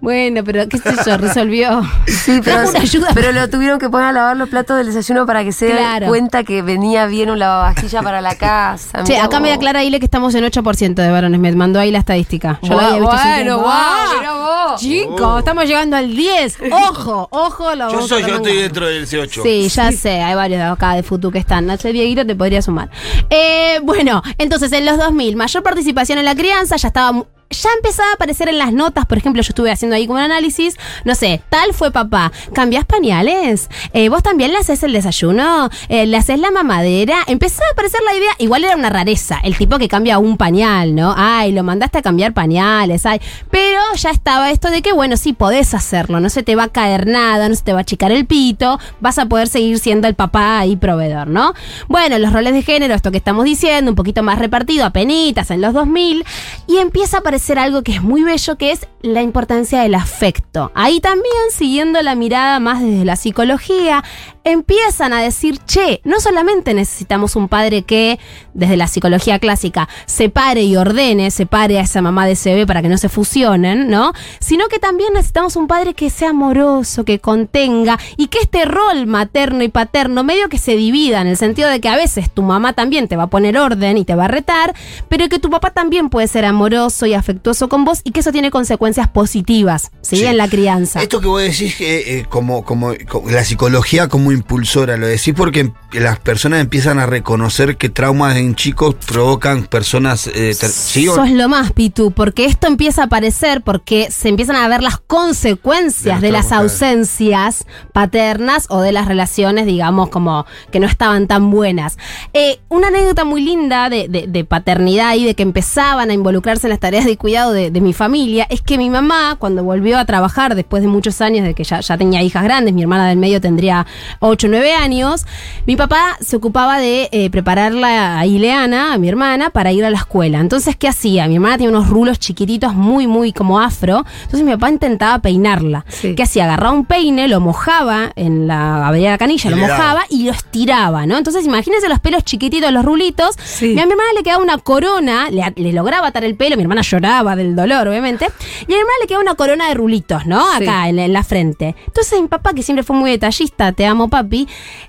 Bueno, 0.01 0.43
pero 0.45 0.69
qué 0.69 0.79
sé 0.79 0.95
yo, 1.07 1.17
resolvió. 1.17 1.83
Sí, 2.07 2.41
pero, 2.45 2.69
una 2.69 2.81
ayuda. 2.81 3.09
pero 3.15 3.33
lo 3.33 3.49
tuvieron 3.51 3.79
que 3.79 3.89
poner 3.89 4.09
a 4.09 4.13
lavar 4.13 4.37
los 4.37 4.49
platos 4.49 4.77
del 4.77 4.87
desayuno 4.87 5.27
para 5.27 5.45
que 5.45 5.53
se 5.53 5.67
den 5.67 5.77
Claro. 5.77 6.07
cuenta 6.09 6.45
que 6.45 6.63
venía 6.63 7.07
bien 7.07 7.31
un 7.31 7.39
lavavajilla 7.39 8.03
para 8.03 8.21
la 8.21 8.35
casa. 8.37 9.05
Che, 9.05 9.19
acá 9.19 9.41
me 9.41 9.53
aclara 9.53 9.85
Ile 9.85 9.99
que 9.99 10.05
estamos 10.07 10.35
en 10.35 10.45
8% 10.45 11.03
de 11.03 11.11
varones. 11.11 11.41
Me 11.41 11.53
mandó 11.53 11.79
ahí 11.81 11.91
la 11.91 11.99
estadística. 11.99 12.59
Yo 12.63 12.71
la 12.75 12.75
Guau, 12.75 12.87
había 12.87 13.01
visto 13.01 13.17
bueno, 13.35 13.59
guau, 13.59 13.73
¡Ah! 13.73 14.15
mirá 14.19 14.33
vos. 14.35 14.81
Chicos, 14.81 15.39
estamos 15.39 15.65
llegando 15.67 15.97
al 15.97 16.15
10. 16.15 16.59
Ojo, 16.71 17.29
ojo. 17.31 17.75
Lo 17.75 17.91
Yo 17.93 18.03
soy, 18.07 18.23
yo 18.23 18.37
estoy 18.37 18.57
dentro 18.57 18.87
del 18.87 19.07
C8. 19.07 19.43
Sí, 19.43 19.69
ya 19.69 19.93
sé, 19.93 20.23
hay 20.23 20.35
varios 20.35 20.59
de 20.61 20.65
acá 20.67 20.95
de 20.95 21.03
Futu 21.11 21.33
que 21.33 21.41
están. 21.41 21.77
Sé, 21.77 21.93
Dieguito 21.93 22.25
te 22.25 22.37
podría 22.37 22.63
sumar. 22.63 22.89
Eh, 23.31 23.81
bueno, 23.83 24.23
entonces 24.39 24.71
en 24.71 24.87
los 24.87 24.97
2000, 24.97 25.35
mayor 25.35 25.63
participación 25.65 26.19
en 26.19 26.25
la 26.25 26.37
crianza, 26.37 26.77
ya 26.77 26.87
estaba. 26.87 27.27
Ya 27.53 27.69
empezaba 27.75 28.11
a 28.11 28.15
aparecer 28.15 28.49
en 28.49 28.59
las 28.59 28.73
notas, 28.73 29.07
por 29.07 29.19
ejemplo, 29.19 29.43
yo 29.43 29.49
estuve 29.49 29.73
haciendo 29.73 29.97
ahí 29.97 30.07
como 30.07 30.21
un 30.21 30.25
análisis, 30.25 30.79
no 31.05 31.17
sé, 31.17 31.43
tal 31.49 31.75
fue 31.75 31.91
papá, 31.91 32.31
¿cambiás 32.55 32.85
pañales? 32.85 33.69
Eh, 33.93 34.09
¿Vos 34.09 34.23
también 34.23 34.53
le 34.53 34.59
haces 34.59 34.85
el 34.85 34.93
desayuno? 34.93 35.69
Eh, 35.89 36.07
¿Le 36.07 36.17
haces 36.17 36.39
la 36.39 36.53
mamadera? 36.53 37.17
Empezaba 37.27 37.67
a 37.67 37.73
aparecer 37.73 38.03
la 38.05 38.15
idea, 38.15 38.31
igual 38.39 38.63
era 38.63 38.77
una 38.77 38.89
rareza, 38.89 39.41
el 39.43 39.57
tipo 39.57 39.79
que 39.79 39.89
cambia 39.89 40.21
un 40.21 40.37
pañal, 40.37 40.95
¿no? 40.95 41.13
Ay, 41.17 41.51
lo 41.51 41.65
mandaste 41.65 41.99
a 41.99 42.03
cambiar 42.03 42.35
pañales, 42.35 43.05
ay. 43.05 43.21
Pero 43.51 43.81
ya 43.97 44.11
estaba 44.11 44.53
esto 44.53 44.71
de 44.71 44.81
que, 44.81 44.93
bueno, 44.93 45.17
sí 45.17 45.33
podés 45.33 45.75
hacerlo, 45.75 46.21
no 46.21 46.29
se 46.29 46.45
te 46.45 46.55
va 46.55 46.65
a 46.65 46.69
caer 46.69 47.09
nada, 47.09 47.49
no 47.49 47.57
se 47.57 47.63
te 47.65 47.73
va 47.73 47.79
a 47.79 47.83
achicar 47.83 48.13
el 48.13 48.27
pito, 48.27 48.79
vas 49.01 49.19
a 49.19 49.27
poder 49.27 49.49
seguir 49.49 49.81
siendo 49.81 50.07
el 50.07 50.15
papá 50.15 50.67
y 50.67 50.77
proveedor, 50.77 51.27
¿no? 51.27 51.53
Bueno, 51.89 52.17
los 52.21 52.33
roles 52.33 52.53
de 52.53 52.63
género, 52.63 52.95
esto 52.95 53.11
que 53.11 53.19
estamos 53.19 53.45
diciendo, 53.45 53.91
un 53.91 53.97
poquito 53.97 54.23
más 54.23 54.39
repartido, 54.39 54.85
apenitas 54.85 55.51
en 55.51 55.61
los 55.61 55.75
2000, 55.75 56.25
y 56.69 56.77
empieza 56.77 57.17
a 57.17 57.21
aparecer 57.21 57.40
algo 57.59 57.83
que 57.83 57.93
es 57.93 58.03
muy 58.03 58.23
bello, 58.23 58.57
que 58.57 58.73
es 58.73 58.87
la 59.03 59.23
importancia 59.23 59.81
del 59.81 59.95
afecto. 59.95 60.71
Ahí 60.75 61.01
también, 61.01 61.51
siguiendo 61.51 62.01
la 62.03 62.15
mirada 62.15 62.61
más 62.61 62.83
desde 62.83 63.05
la 63.05 63.17
psicología, 63.17 64.05
empiezan 64.45 65.13
a 65.13 65.23
decir, 65.23 65.59
che, 65.67 66.01
no 66.05 66.21
solamente 66.21 66.75
necesitamos 66.75 67.37
un 67.37 67.49
padre 67.49 67.83
que, 67.83 68.19
desde 68.55 68.77
la 68.77 68.87
psicología 68.87 69.39
clásica, 69.39 69.89
separe 70.07 70.63
y 70.63 70.77
ordene, 70.77 71.31
separe 71.31 71.79
a 71.79 71.83
esa 71.83 72.03
mamá 72.03 72.27
de 72.27 72.33
ese 72.33 72.51
bebé 72.51 72.67
para 72.67 72.83
que 72.83 72.89
no 72.89 72.99
se 72.99 73.09
fusionen, 73.09 73.89
¿no? 73.89 74.13
Sino 74.39 74.69
que 74.69 74.79
también 74.79 75.13
necesitamos 75.13 75.57
un 75.57 75.67
padre 75.67 75.95
que 75.95 76.11
sea 76.11 76.31
amoroso, 76.31 77.05
que 77.05 77.19
contenga 77.19 77.99
y 78.17 78.29
que 78.29 78.39
este 78.39 78.65
rol 78.65 79.07
materno 79.07 79.63
y 79.63 79.69
paterno 79.69 80.25
medio 80.25 80.49
que 80.49 80.59
se 80.59 80.77
divida 80.77 81.21
en 81.21 81.27
el 81.27 81.37
sentido 81.37 81.69
de 81.69 81.81
que 81.81 81.89
a 81.89 81.97
veces 81.97 82.31
tu 82.31 82.43
mamá 82.43 82.73
también 82.73 83.09
te 83.09 83.17
va 83.17 83.25
a 83.25 83.27
poner 83.29 83.59
orden 83.59 83.99
y 83.99 84.05
te 84.05 84.15
va 84.15 84.25
a 84.25 84.29
retar, 84.29 84.75
pero 85.09 85.29
que 85.29 85.39
tu 85.39 85.51
papá 85.51 85.71
también 85.71 86.09
puede 86.09 86.29
ser 86.29 86.45
amoroso 86.45 87.07
y 87.07 87.15
afectuoso 87.15 87.69
con 87.69 87.85
vos 87.85 88.01
y 88.05 88.13
que 88.13 88.21
eso 88.21 88.33
tiene 88.33 88.51
consecuencias 88.51 89.09
positivas, 89.09 89.91
¿sí? 90.01 90.17
Sí. 90.17 90.25
En 90.25 90.37
la 90.37 90.49
crianza. 90.49 91.03
Esto 91.03 91.21
que 91.21 91.27
vos 91.27 91.43
decís 91.43 91.77
que 91.77 92.19
eh, 92.19 92.27
como, 92.29 92.65
como, 92.65 92.93
como 93.09 93.31
la 93.31 93.45
psicología 93.45 94.09
como 94.09 94.30
impulsora, 94.33 94.97
lo 94.97 95.07
decís 95.07 95.35
porque 95.37 95.73
las 95.93 96.19
personas 96.21 96.61
empiezan 96.61 96.99
a 96.99 97.07
reconocer 97.07 97.77
que 97.77 97.89
traumas 97.89 98.37
en 98.37 98.55
chicos 98.55 98.95
provocan 99.07 99.65
personas... 99.65 100.27
eh, 100.29 100.55
¿sí 100.55 101.07
Sos 101.07 101.31
lo 101.31 101.49
más, 101.49 101.73
Pitu, 101.73 102.13
porque 102.13 102.45
esto 102.45 102.67
empieza 102.67 103.03
a 103.03 103.05
aparecer 103.07 103.63
porque 103.63 104.09
se 104.11 104.29
empiezan 104.29 104.57
a 104.57 104.69
ver 104.69 104.83
las 104.83 104.99
consecuencias 104.99 106.21
De 106.21 106.31
las 106.33 106.53
ausencias 106.53 107.67
paternas 107.93 108.67
o 108.69 108.81
de 108.81 108.93
las 108.93 109.07
relaciones, 109.07 109.67
digamos, 109.67 110.09
como 110.09 110.47
que 110.71 110.81
no 110.81 110.87
estaban 110.87 111.27
tan 111.27 111.51
buenas. 111.51 111.99
Eh, 112.33 112.61
una 112.69 112.89
anécdota 112.89 113.25
muy 113.25 113.43
linda 113.43 113.89
de, 113.89 114.09
de- 114.09 114.27
de 114.27 114.45
paternidad 114.45 115.15
y 115.15 115.25
de 115.25 115.35
que 115.35 115.43
empezaban 115.43 116.11
a 116.11 116.13
involucrarse 116.15 116.67
en 116.67 116.71
las 116.71 116.81
tareas 116.81 117.05
de 117.05 117.17
cuidado 117.17 117.53
de, 117.53 117.71
de 117.71 117.81
mi 117.81 117.93
familia 117.93 118.47
es 118.51 118.61
que 118.63 118.79
mi 118.79 118.91
mamá, 118.91 119.37
cuando 119.39 119.65
volvió 119.65 119.99
a 119.99 120.05
trabajar 120.05 120.55
después 120.55 120.83
de 120.83 120.89
muchos 120.89 121.21
años 121.21 121.45
de 121.45 121.55
que 121.55 121.65
ya, 121.65 121.81
ya 121.81 121.97
tenía 121.99 122.23
hijas 122.23 122.45
grandes, 122.45 122.75
mi 122.75 122.83
hermana 122.83 123.09
del 123.09 123.19
medio 123.19 123.41
tendría 123.41 123.87
8 124.21 124.47
o 124.47 124.51
9 124.51 124.73
años, 124.75 125.27
mi 125.67 125.77
papá 125.77 126.17
se 126.21 126.37
ocupaba 126.37 126.79
de 126.79 127.09
eh, 127.13 127.31
prepararla 127.31 128.19
a 128.19 128.27
Ileana, 128.27 128.93
a 128.93 128.99
mi 128.99 129.09
hermana, 129.09 129.51
para 129.51 129.73
ir 129.73 129.85
a 129.85 129.91
la 129.91 129.97
escuela. 129.99 130.41
Entonces, 130.41 130.77
¿qué 130.77 130.89
hacía? 130.89 131.27
Mi 131.27 131.37
hermana 131.37 131.57
tenía 131.57 131.71
unos 131.71 131.89
rulos 131.89 132.19
chiquititos 132.19 132.75
muy, 132.75 133.07
muy 133.07 133.33
como 133.33 133.61
afro. 133.61 134.05
Entonces 134.23 134.45
mi 134.45 134.53
papá 134.53 134.71
intentaba 134.71 135.19
peinarla. 135.21 135.85
Sí. 135.89 136.15
¿Qué 136.15 136.23
hacía? 136.23 136.45
Agarraba 136.45 136.73
un 136.73 136.85
peine, 136.85 137.29
lo 137.29 137.41
mojaba 137.41 138.13
en 138.15 138.47
la 138.47 138.87
avenida 138.87 139.09
de 139.09 139.15
la 139.15 139.19
canilla, 139.19 139.51
lo 139.51 139.57
mojaba 139.57 140.03
y 140.11 140.25
lo 140.25 140.33
estiraba, 140.33 141.07
¿no? 141.07 141.17
Entonces, 141.17 141.47
imagínense 141.47 141.89
los 141.89 142.01
pelos 142.01 142.23
chiquititos, 142.25 142.71
los 142.73 142.85
rulitos. 142.85 143.37
Sí. 143.43 143.73
Y 143.73 143.79
a 143.79 143.87
mi 143.87 143.93
hermana 143.93 144.11
le 144.15 144.23
quedaba 144.23 144.43
una 144.43 144.59
corona, 144.59 145.31
le, 145.31 145.53
le 145.57 145.73
lograba 145.73 146.09
atar 146.09 146.25
el 146.25 146.35
pelo, 146.35 146.57
mi 146.57 146.63
hermana 146.63 146.83
lloraba 146.83 147.37
del 147.37 147.57
dolor, 147.57 147.89
obviamente. 147.89 148.27
Y 148.27 148.65
a 148.65 148.77
mi 148.77 148.81
hermana 148.81 148.99
le 149.01 149.07
quedaba 149.07 149.23
una 149.23 149.35
corona 149.35 149.69
de 149.69 149.75
rulitos, 149.75 150.27
¿no? 150.27 150.45
Sí. 150.59 150.65
Acá, 150.65 150.89
en, 150.89 150.99
en 150.99 151.13
la 151.13 151.25
frente. 151.25 151.75
Entonces 151.87 152.21
mi 152.21 152.29
papá, 152.29 152.53
que 152.53 152.63
siempre 152.63 152.83
fue 152.83 152.97
muy 152.97 153.11
detallista, 153.11 153.73
te 153.73 153.87
amo 153.87 154.10
papi, 154.11 154.49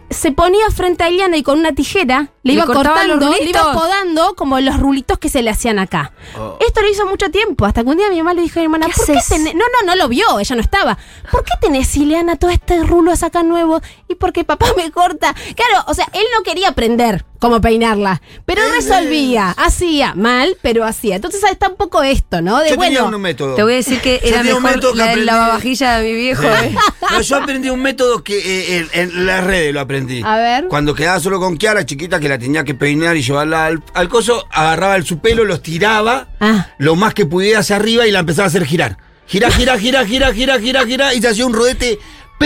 se 0.10 0.32
ponía 0.32 0.70
frente 0.72 1.04
a 1.04 1.08
Eliana 1.08 1.38
y 1.38 1.44
con 1.44 1.60
una 1.60 1.74
tijera 1.74 2.32
le 2.44 2.54
¿Le 2.54 2.54
iba 2.54 2.66
cortando, 2.66 3.16
le 3.16 3.26
iba 3.26 3.38
rulitos? 3.38 3.76
podando 3.76 4.36
como 4.36 4.60
los 4.60 4.80
rulitos 4.80 5.18
que 5.20 5.30
se 5.30 5.42
le 5.42 5.50
hacían 5.50 5.80
acá. 5.80 6.12
Oh. 6.38 6.58
Esto 6.60 6.82
lo 6.82 6.90
hizo 6.90 7.06
mucho 7.06 7.32
tiempo, 7.32 7.66
hasta 7.66 7.84
que 7.84 7.90
un 7.90 7.98
día 7.98 8.10
mi 8.10 8.18
mamá 8.18 8.34
le 8.34 8.42
dijo 8.42 8.60
a 8.60 8.62
mi 8.62 8.66
hermana, 8.66 8.88
¿Qué 8.88 8.94
¿por 8.94 9.06
qué 9.06 9.14
tenés? 9.30 9.56
No, 9.56 9.64
no, 9.80 9.86
no 9.86 9.96
lo 9.96 10.08
vio, 10.10 10.40
ella 10.40 10.56
no 10.56 10.62
estaba. 10.62 10.98
¿Por 11.32 11.44
qué 11.44 11.54
tenés, 11.62 11.96
Ileana, 11.96 12.36
todo 12.36 12.52
este 12.52 12.84
rulos 12.84 13.24
acá 13.24 13.44
nuevo? 13.44 13.80
Y 14.10 14.16
porque 14.16 14.44
papá 14.44 14.66
me 14.76 14.92
corta. 14.92 15.34
Claro, 15.56 15.86
o 15.88 15.94
sea, 15.94 16.08
él 16.14 16.26
no 16.36 16.44
quería 16.44 16.70
aprender 16.70 17.24
cómo 17.42 17.60
peinarla, 17.60 18.22
pero 18.46 18.62
resolvía, 18.72 19.50
hacía 19.58 20.14
mal, 20.14 20.56
pero 20.62 20.86
hacía. 20.86 21.16
Entonces 21.16 21.42
está 21.52 21.70
un 21.70 21.76
poco 21.76 22.04
esto, 22.04 22.40
¿no? 22.42 22.60
De 22.60 22.70
Yo 22.70 22.78
tenía 22.78 23.02
bueno, 23.02 23.18
un 23.18 23.22
método. 23.24 23.56
Te 23.56 23.64
voy 23.64 23.74
a 23.74 23.76
decir 23.78 24.00
que 24.00 24.20
Yo 24.22 24.28
era 24.30 24.38
tenía 24.38 24.56
un 24.56 24.62
mejor 24.64 24.76
método 24.78 24.92
que 24.94 24.98
la 25.00 25.06
aprendí- 25.14 25.26
lavavajilla 25.26 25.98
de 25.98 26.04
mi 26.10 26.16
viejo. 26.16 26.44
¿eh? 26.44 26.76
No, 27.12 27.20
yo 27.20 27.36
aprendí 27.36 27.70
un 27.70 27.82
método 27.82 28.24
que 28.24 28.38
eh, 28.38 28.88
en, 28.94 29.12
en 29.12 29.26
las 29.26 29.44
redes 29.44 29.74
lo 29.74 29.82
aprendí. 29.82 30.22
A 30.24 30.38
ver. 30.38 30.68
Cuando 30.68 30.94
quedaba 30.94 31.20
solo 31.20 31.40
con 31.40 31.58
Kiara, 31.58 31.86
chiquita, 31.86 32.20
que 32.20 32.30
la 32.30 32.38
tenía 32.40 32.64
que 32.64 32.76
peinar 32.76 33.18
y 33.18 33.24
llevarla 33.24 33.66
al, 33.66 33.84
al 33.96 34.08
coso, 34.08 34.46
agarraba 34.52 34.96
el 34.96 35.04
su 35.06 35.20
pelo, 35.20 35.44
los 35.44 35.62
tiraba 35.64 36.28
Ah. 36.40 36.68
lo 36.78 36.96
más 36.96 37.14
que 37.14 37.26
pudiera 37.26 37.60
hacia 37.60 37.76
arriba 37.76 38.06
y 38.08 38.12
la 38.12 38.20
empezaba 38.20 38.46
a 38.46 38.48
hacer 38.50 38.66
girar. 38.66 38.98
Gira, 39.28 39.50
gira, 39.50 39.78
gira, 39.80 40.06
gira, 40.06 40.32
gira, 40.34 40.60
gira, 40.60 40.86
gira, 40.86 41.14
y 41.14 41.22
se 41.22 41.28
hacía 41.30 41.46
un 41.46 41.54
rodete 41.54 41.98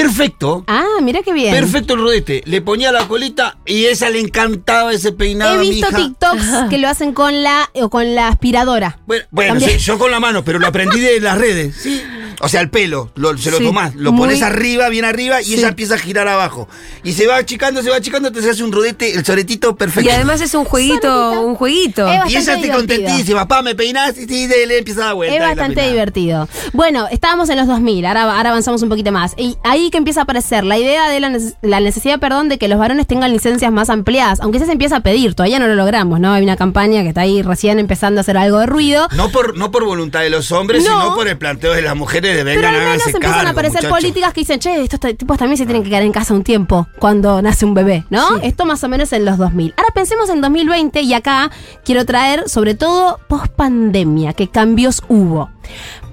perfecto. 0.03 0.63
ah, 0.67 0.85
mira 1.01 1.21
qué 1.23 1.33
bien. 1.33 1.53
Perfecto 1.53 1.93
el 1.95 2.01
rodete. 2.01 2.43
Le 2.45 2.61
ponía 2.61 2.91
la 2.91 3.07
colita 3.07 3.57
y 3.65 3.85
esa 3.85 4.09
le 4.09 4.19
encantaba 4.19 4.93
ese 4.93 5.11
peinado. 5.11 5.53
He 5.53 5.57
a 5.57 5.61
mi 5.61 5.69
visto 5.69 5.87
hija. 5.89 5.97
TikToks 5.97 6.69
que 6.69 6.77
lo 6.77 6.87
hacen 6.87 7.13
con 7.13 7.43
la 7.43 7.69
o 7.73 7.89
con 7.89 8.15
la 8.15 8.27
aspiradora. 8.27 8.99
Bueno, 9.05 9.25
bueno, 9.31 9.59
sí, 9.59 9.77
yo 9.77 9.97
con 9.97 10.11
la 10.11 10.19
mano, 10.19 10.43
pero 10.43 10.59
lo 10.59 10.67
aprendí 10.67 10.99
de 10.99 11.19
las 11.19 11.37
redes. 11.37 11.75
Sí. 11.75 12.01
O 12.41 12.49
sea, 12.49 12.61
el 12.61 12.69
pelo, 12.69 13.11
lo- 13.15 13.37
se 13.37 13.51
lo 13.51 13.57
Sí, 13.57 13.63
tomás, 13.63 13.95
lo 13.95 14.11
muy- 14.11 14.21
pones 14.27 14.41
arriba, 14.41 14.89
bien 14.89 15.05
arriba, 15.05 15.41
y 15.41 15.45
Sí. 15.45 15.53
ella 15.55 15.69
empieza 15.69 15.95
a 15.95 15.97
girar 15.97 16.27
abajo. 16.27 16.67
Y 17.03 17.13
se 17.13 17.27
va 17.27 17.37
achicando, 17.37 17.81
se 17.83 17.89
va 17.89 17.97
achicando, 17.97 18.31
te 18.31 18.41
se 18.41 18.49
hace 18.49 18.63
un 18.63 18.71
rodete, 18.71 19.13
el 19.15 19.25
soretito 19.25 19.75
perfecto. 19.75 20.09
Y 20.09 20.13
además 20.13 20.41
es 20.41 20.53
un 20.53 20.65
jueguito, 20.65 21.41
un 21.41 21.55
jueguito. 21.55 22.07
Es 22.07 22.31
Y 22.31 22.37
ella 22.37 22.59
te 22.61 22.69
contentísima, 22.69 23.41
papá, 23.47 23.61
me 23.61 23.75
peinás, 23.75 24.17
y 24.17 24.25
sí, 24.27 24.47
le 24.47 24.77
empieza 24.77 25.01
a 25.01 25.05
dar 25.05 25.15
vuelta. 25.15 25.35
Es 25.35 25.41
y 25.41 25.43
bastante 25.45 25.89
divertido. 25.89 26.47
Bueno, 26.73 27.07
estábamos 27.11 27.49
en 27.49 27.57
los 27.57 27.67
2000, 27.67 28.05
ahora, 28.05 28.23
ahora 28.23 28.49
avanzamos 28.49 28.81
un 28.81 28.89
poquito 28.89 29.11
más. 29.11 29.33
Y 29.37 29.57
ahí 29.63 29.89
que 29.89 29.97
empieza 29.97 30.21
a 30.21 30.23
aparecer 30.23 30.63
la 30.63 30.77
idea 30.77 31.09
de 31.09 31.19
la, 31.19 31.29
neces- 31.29 31.55
la 31.61 31.79
necesidad, 31.79 32.19
perdón, 32.19 32.49
de 32.49 32.57
que 32.57 32.67
los 32.67 32.79
varones 32.79 33.07
tengan 33.07 33.31
licencias 33.31 33.71
más 33.71 33.89
ampliadas, 33.89 34.39
aunque 34.41 34.59
ya 34.59 34.65
se 34.65 34.71
empieza 34.71 34.97
a 34.97 34.99
pedir, 35.01 35.35
todavía 35.35 35.59
no 35.59 35.67
lo 35.67 35.75
logramos, 35.75 36.19
¿no? 36.19 36.33
Hay 36.33 36.43
una 36.43 36.55
campaña 36.57 37.01
que 37.03 37.09
está 37.09 37.21
ahí 37.21 37.41
recién 37.41 37.79
empezando 37.79 38.19
a 38.19 38.21
hacer 38.21 38.37
algo 38.37 38.59
de 38.59 38.65
ruido. 38.65 39.07
No 39.15 39.29
por, 39.29 39.57
no 39.57 39.71
por 39.71 39.85
voluntad 39.85 40.21
de 40.21 40.29
los 40.29 40.51
hombres, 40.51 40.83
No. 40.83 40.89
sino 41.01 41.15
por 41.15 41.27
el 41.27 41.37
planteo 41.37 41.73
de 41.73 41.81
las 41.81 41.95
mujeres 41.95 42.34
Pero 42.43 42.67
al 42.67 42.73
menos 42.73 42.93
empiezan 43.07 43.21
cargo, 43.21 43.47
a 43.47 43.51
aparecer 43.51 43.89
políticas 43.89 44.33
que 44.33 44.41
dicen, 44.41 44.59
che, 44.59 44.83
estos 44.83 44.99
tipos 45.17 45.37
también 45.37 45.57
se 45.57 45.65
tienen 45.65 45.83
que 45.83 45.89
quedar 45.89 46.03
en 46.03 46.11
casa 46.11 46.33
un 46.33 46.43
tiempo 46.43 46.87
cuando 46.99 47.41
nace 47.41 47.65
un 47.65 47.73
bebé, 47.73 48.05
¿no? 48.09 48.37
Esto 48.37 48.65
más 48.65 48.83
o 48.83 48.89
menos 48.89 49.13
en 49.13 49.25
los 49.25 49.37
2000. 49.37 49.73
Ahora 49.77 49.89
pensemos 49.93 50.29
en 50.29 50.41
2020 50.41 51.01
y 51.01 51.13
acá 51.13 51.51
quiero 51.83 52.05
traer 52.05 52.49
sobre 52.49 52.75
todo 52.75 53.19
post 53.27 53.47
pandemia, 53.53 54.33
qué 54.33 54.47
cambios 54.47 55.03
hubo. 55.07 55.49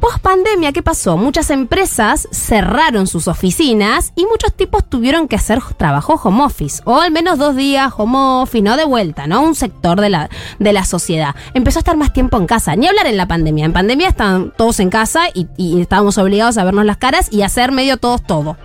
Post 0.01 0.19
pandemia, 0.19 0.73
¿qué 0.73 0.83
pasó? 0.83 1.17
Muchas 1.17 1.51
empresas 1.51 2.27
cerraron 2.33 3.07
sus 3.07 3.29
oficinas 3.29 4.13
y 4.17 4.27
muchos 4.27 4.53
tipos 4.53 4.89
tuvieron 4.89 5.29
que 5.29 5.37
hacer 5.37 5.61
trabajo 5.77 6.15
home 6.23 6.43
office, 6.45 6.83
o 6.85 7.01
al 7.01 7.13
menos 7.13 7.39
dos 7.39 7.55
días 7.55 7.93
home 7.97 8.17
office, 8.43 8.63
no 8.63 8.77
de 8.77 8.85
vuelta, 8.85 9.27
¿no? 9.29 9.43
Un 9.43 9.55
sector 9.55 10.01
de 10.01 10.11
la, 10.11 10.29
de 10.59 10.73
la 10.73 10.85
sociedad. 10.85 11.37
Empezó 11.55 11.79
a 11.79 11.81
estar 11.81 11.97
más 11.97 12.13
tiempo 12.13 12.37
en 12.37 12.47
casa, 12.47 12.75
ni 12.75 12.89
hablar 12.89 13.07
en 13.07 13.17
la 13.17 13.27
pandemia. 13.29 13.65
En 13.65 13.73
pandemia 13.73 14.09
estaban 14.09 14.53
todos 14.57 14.81
en 14.81 14.91
casa 14.91 15.27
y, 15.35 15.47
y 15.57 15.81
estábamos 15.81 16.19
obligados 16.19 16.59
a 16.59 16.65
vernos 16.65 16.85
las 16.85 16.97
caras 16.97 17.29
y 17.31 17.43
hacer 17.43 17.71
medio 17.71 17.97
todos 17.97 18.23
todo. 18.25 18.57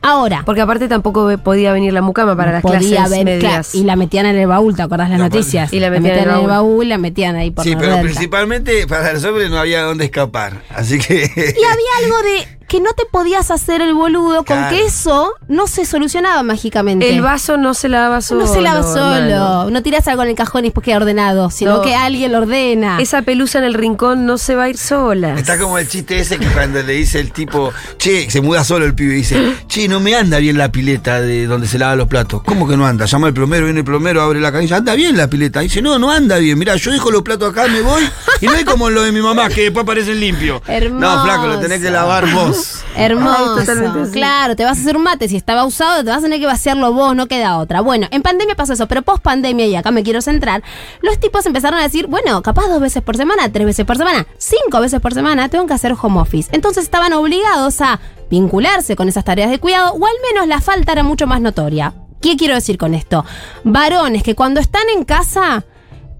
Ahora, 0.00 0.42
Porque 0.46 0.62
aparte 0.62 0.88
tampoco 0.88 1.36
podía 1.38 1.72
venir 1.72 1.92
la 1.92 2.00
mucama 2.02 2.36
para 2.36 2.52
las 2.52 2.62
podía 2.62 2.78
clases 2.78 3.10
ver, 3.10 3.24
medias. 3.24 3.68
claro, 3.70 3.84
y 3.84 3.84
la 3.86 3.96
metían 3.96 4.26
en 4.26 4.36
el 4.36 4.46
baúl, 4.46 4.74
¿te 4.74 4.82
acordás 4.82 5.10
las 5.10 5.18
No, 5.18 5.24
noticias? 5.24 5.72
y 5.72 5.80
la 5.80 5.86
la 5.90 5.90
metían 6.00 6.14
metían 6.14 6.28
en 6.28 6.30
el 6.30 6.36
en 6.38 6.40
el 6.44 6.50
baúl, 6.50 6.88
la 6.88 6.98
metían 6.98 7.36
ahí 7.36 7.50
por 7.50 7.64
Sí, 7.64 7.74
pero 7.76 7.88
delta. 7.96 8.02
principalmente 8.02 8.86
para 8.86 9.12
los 9.12 9.24
hombres 9.24 9.50
no 9.50 9.58
había 9.58 9.82
dónde 9.82 10.04
escapar. 10.06 10.35
Así 10.70 10.98
que. 10.98 11.14
Y 11.24 11.64
había 11.64 11.96
algo 12.04 12.22
de 12.22 12.55
que 12.68 12.80
no 12.80 12.92
te 12.94 13.04
podías 13.10 13.50
hacer 13.50 13.80
el 13.80 13.94
boludo 13.94 14.44
con 14.44 14.68
que 14.68 14.84
eso 14.84 15.32
no 15.48 15.66
se 15.66 15.84
solucionaba 15.84 16.42
mágicamente. 16.42 17.08
El 17.08 17.22
vaso 17.22 17.56
no 17.56 17.74
se 17.74 17.88
lava 17.88 18.20
solo. 18.20 18.44
no 18.46 18.52
se 18.52 18.60
lava 18.60 18.82
solo, 18.82 19.70
no 19.70 19.82
tiras 19.82 20.06
algo 20.08 20.22
en 20.22 20.30
el 20.30 20.34
cajón 20.34 20.64
y 20.64 20.68
después 20.68 20.84
queda 20.84 20.96
ordenado, 20.96 21.50
sino 21.50 21.76
No. 21.76 21.82
que 21.82 21.94
alguien 21.94 22.32
lo 22.32 22.38
ordena. 22.38 22.98
Esa 23.00 23.22
pelusa 23.22 23.58
en 23.58 23.64
el 23.64 23.74
rincón 23.74 24.26
no 24.26 24.36
se 24.38 24.54
va 24.56 24.64
a 24.64 24.68
ir 24.68 24.78
sola. 24.78 25.34
Está 25.38 25.58
como 25.58 25.78
el 25.78 25.88
chiste 25.88 26.18
ese 26.18 26.38
que 26.38 26.46
cuando 26.48 26.82
le 26.82 26.92
dice 26.94 27.20
el 27.20 27.30
tipo, 27.32 27.72
che, 27.98 28.30
se 28.30 28.40
muda 28.40 28.64
solo 28.64 28.84
el 28.84 28.94
pibe 28.94 29.14
y 29.14 29.16
dice, 29.18 29.54
che, 29.68 29.86
no 29.88 30.00
me 30.00 30.14
anda 30.16 30.38
bien 30.38 30.58
la 30.58 30.70
pileta 30.72 31.20
de 31.20 31.46
donde 31.46 31.68
se 31.68 31.78
lavan 31.78 31.98
los 31.98 32.08
platos. 32.08 32.42
¿Cómo 32.42 32.66
que 32.66 32.76
no 32.76 32.86
anda? 32.86 33.06
Llama 33.06 33.28
al 33.28 33.34
plomero, 33.34 33.64
viene 33.66 33.80
el 33.80 33.84
plomero, 33.86 34.22
abre 34.22 34.40
la 34.40 34.50
canilla, 34.50 34.76
anda 34.78 34.94
bien 34.94 35.16
la 35.16 35.28
pileta. 35.28 35.60
dice, 35.60 35.80
no, 35.82 35.98
no 35.98 36.10
anda 36.10 36.38
bien. 36.38 36.58
Mira, 36.58 36.74
yo 36.76 36.90
dejo 36.90 37.10
los 37.10 37.22
platos 37.22 37.50
acá, 37.52 37.68
me 37.68 37.80
voy. 37.82 38.02
Y 38.40 38.46
no 38.46 38.54
es 38.54 38.64
como 38.64 38.90
lo 38.90 39.02
de 39.02 39.12
mi 39.12 39.20
mamá, 39.20 39.48
que 39.48 39.62
después 39.62 39.84
aparecen 39.84 40.18
limpios. 40.18 40.60
Hermoso. 40.66 41.00
No, 41.16 41.24
flaco, 41.24 41.46
lo 41.46 41.58
tenés 41.60 41.80
que 41.80 41.90
lavar 41.90 42.30
vos. 42.32 42.55
Hermoso. 42.96 43.58
Ay. 43.58 44.10
Claro, 44.12 44.56
te 44.56 44.64
vas 44.64 44.78
a 44.78 44.80
hacer 44.80 44.96
un 44.96 45.02
mate. 45.02 45.28
Si 45.28 45.36
estaba 45.36 45.64
usado, 45.64 46.02
te 46.02 46.10
vas 46.10 46.18
a 46.18 46.22
tener 46.22 46.40
que 46.40 46.46
vaciarlo 46.46 46.92
vos, 46.92 47.14
no 47.14 47.26
queda 47.26 47.58
otra. 47.58 47.80
Bueno, 47.80 48.06
en 48.10 48.22
pandemia 48.22 48.54
pasó 48.54 48.72
eso, 48.72 48.86
pero 48.86 49.02
post 49.02 49.22
pandemia, 49.22 49.66
y 49.66 49.76
acá 49.76 49.90
me 49.90 50.02
quiero 50.02 50.22
centrar, 50.22 50.62
los 51.02 51.18
tipos 51.18 51.44
empezaron 51.46 51.78
a 51.78 51.82
decir, 51.82 52.06
bueno, 52.06 52.42
capaz 52.42 52.68
dos 52.68 52.80
veces 52.80 53.02
por 53.02 53.16
semana, 53.16 53.50
tres 53.52 53.66
veces 53.66 53.84
por 53.84 53.96
semana, 53.96 54.26
cinco 54.38 54.80
veces 54.80 55.00
por 55.00 55.14
semana, 55.14 55.48
tengo 55.48 55.66
que 55.66 55.74
hacer 55.74 55.94
home 56.00 56.20
office. 56.20 56.48
Entonces 56.52 56.84
estaban 56.84 57.12
obligados 57.12 57.80
a 57.80 58.00
vincularse 58.30 58.96
con 58.96 59.08
esas 59.08 59.24
tareas 59.24 59.50
de 59.50 59.58
cuidado, 59.58 59.92
o 59.92 60.06
al 60.06 60.14
menos 60.32 60.48
la 60.48 60.60
falta 60.60 60.92
era 60.92 61.02
mucho 61.02 61.26
más 61.26 61.40
notoria. 61.40 61.94
¿Qué 62.20 62.36
quiero 62.36 62.54
decir 62.54 62.78
con 62.78 62.94
esto? 62.94 63.24
Varones 63.62 64.22
que 64.22 64.34
cuando 64.34 64.58
están 64.58 64.88
en 64.94 65.04
casa 65.04 65.64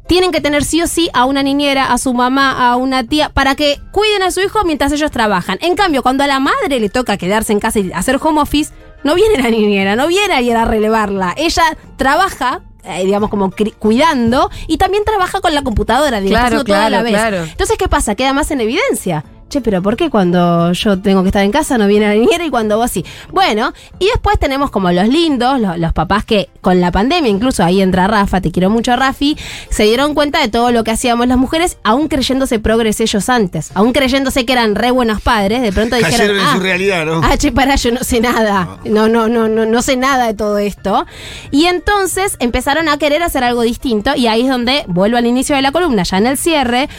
tienen 0.06 0.30
que 0.32 0.40
tener 0.40 0.64
sí 0.64 0.80
o 0.82 0.86
sí 0.86 1.08
a 1.12 1.24
una 1.24 1.42
niñera, 1.42 1.92
a 1.92 1.98
su 1.98 2.14
mamá, 2.14 2.70
a 2.70 2.76
una 2.76 3.04
tía, 3.04 3.28
para 3.30 3.54
que 3.54 3.80
cuiden 3.92 4.22
a 4.22 4.30
su 4.30 4.40
hijo 4.40 4.64
mientras 4.64 4.92
ellos 4.92 5.10
trabajan. 5.10 5.58
En 5.60 5.74
cambio, 5.74 6.02
cuando 6.02 6.22
a 6.24 6.26
la 6.26 6.38
madre 6.40 6.78
le 6.80 6.88
toca 6.88 7.16
quedarse 7.16 7.52
en 7.52 7.60
casa 7.60 7.78
y 7.80 7.90
hacer 7.92 8.18
home 8.22 8.40
office, 8.40 8.72
no 9.04 9.14
viene 9.14 9.42
la 9.42 9.50
niñera, 9.50 9.96
no 9.96 10.06
viene 10.08 10.34
alguien 10.34 10.56
a 10.56 10.64
relevarla. 10.64 11.34
Ella 11.36 11.62
trabaja. 11.96 12.60
eh, 12.84 13.04
digamos 13.04 13.30
como 13.30 13.50
cuidando 13.80 14.48
y 14.68 14.76
también 14.78 15.02
trabaja 15.04 15.40
con 15.40 15.52
la 15.54 15.62
computadora 15.62 16.20
digamos, 16.20 16.30
Claro, 16.50 16.56
haciendo 16.60 16.64
todo 16.72 16.76
a 16.86 16.90
la 16.90 17.02
vez. 17.02 17.12
claro. 17.12 17.42
Entonces, 17.42 17.76
¿qué 17.76 17.88
pasa? 17.88 18.14
Queda 18.14 18.32
más 18.32 18.50
en 18.52 18.60
evidencia. 18.60 19.24
Che, 19.56 19.62
pero 19.62 19.80
¿por 19.80 19.96
qué 19.96 20.10
cuando 20.10 20.70
yo 20.72 20.98
tengo 21.00 21.22
que 21.22 21.28
estar 21.28 21.42
en 21.42 21.50
casa 21.50 21.78
no 21.78 21.86
viene 21.86 22.06
la 22.08 22.12
niñera 22.12 22.44
y 22.44 22.50
cuando 22.50 22.76
vos 22.76 22.90
sí? 22.90 23.06
Bueno, 23.32 23.72
y 23.98 24.04
después 24.06 24.38
tenemos 24.38 24.70
como 24.70 24.92
los 24.92 25.08
lindos, 25.08 25.58
los, 25.58 25.78
los 25.78 25.94
papás 25.94 26.26
que 26.26 26.50
con 26.60 26.78
la 26.82 26.92
pandemia, 26.92 27.30
incluso 27.30 27.64
ahí 27.64 27.80
entra 27.80 28.06
Rafa, 28.06 28.42
te 28.42 28.50
quiero 28.52 28.68
mucho 28.68 28.94
Rafi, 28.96 29.34
se 29.70 29.84
dieron 29.84 30.12
cuenta 30.12 30.40
de 30.40 30.48
todo 30.48 30.72
lo 30.72 30.84
que 30.84 30.90
hacíamos 30.90 31.26
las 31.26 31.38
mujeres, 31.38 31.78
aún 31.84 32.08
creyéndose 32.08 32.58
progres 32.58 33.00
ellos 33.00 33.30
antes, 33.30 33.70
aún 33.74 33.94
creyéndose 33.94 34.44
que 34.44 34.52
eran 34.52 34.74
re 34.74 34.90
buenos 34.90 35.22
padres, 35.22 35.62
de 35.62 35.72
pronto 35.72 35.96
dijeron, 35.96 36.18
Cayeron 36.18 36.36
en 36.38 36.46
"Ah, 36.46 36.52
su 36.52 36.60
realidad, 36.60 37.06
¿no? 37.06 37.20
Ah, 37.24 37.38
che, 37.38 37.50
pará, 37.50 37.76
yo 37.76 37.92
no 37.92 38.00
sé 38.04 38.20
nada. 38.20 38.78
No, 38.84 39.08
no, 39.08 39.26
no, 39.28 39.48
no, 39.48 39.64
no 39.64 39.80
sé 39.80 39.96
nada 39.96 40.26
de 40.26 40.34
todo 40.34 40.58
esto. 40.58 41.06
Y 41.50 41.64
entonces 41.64 42.36
empezaron 42.40 42.90
a 42.90 42.98
querer 42.98 43.22
hacer 43.22 43.42
algo 43.42 43.62
distinto. 43.62 44.10
Y 44.16 44.26
ahí 44.26 44.42
es 44.42 44.48
donde 44.50 44.84
vuelvo 44.86 45.16
al 45.16 45.24
inicio 45.26 45.56
de 45.56 45.62
la 45.62 45.72
columna, 45.72 46.02
ya 46.02 46.18
en 46.18 46.26
el 46.26 46.36
cierre, 46.36 46.90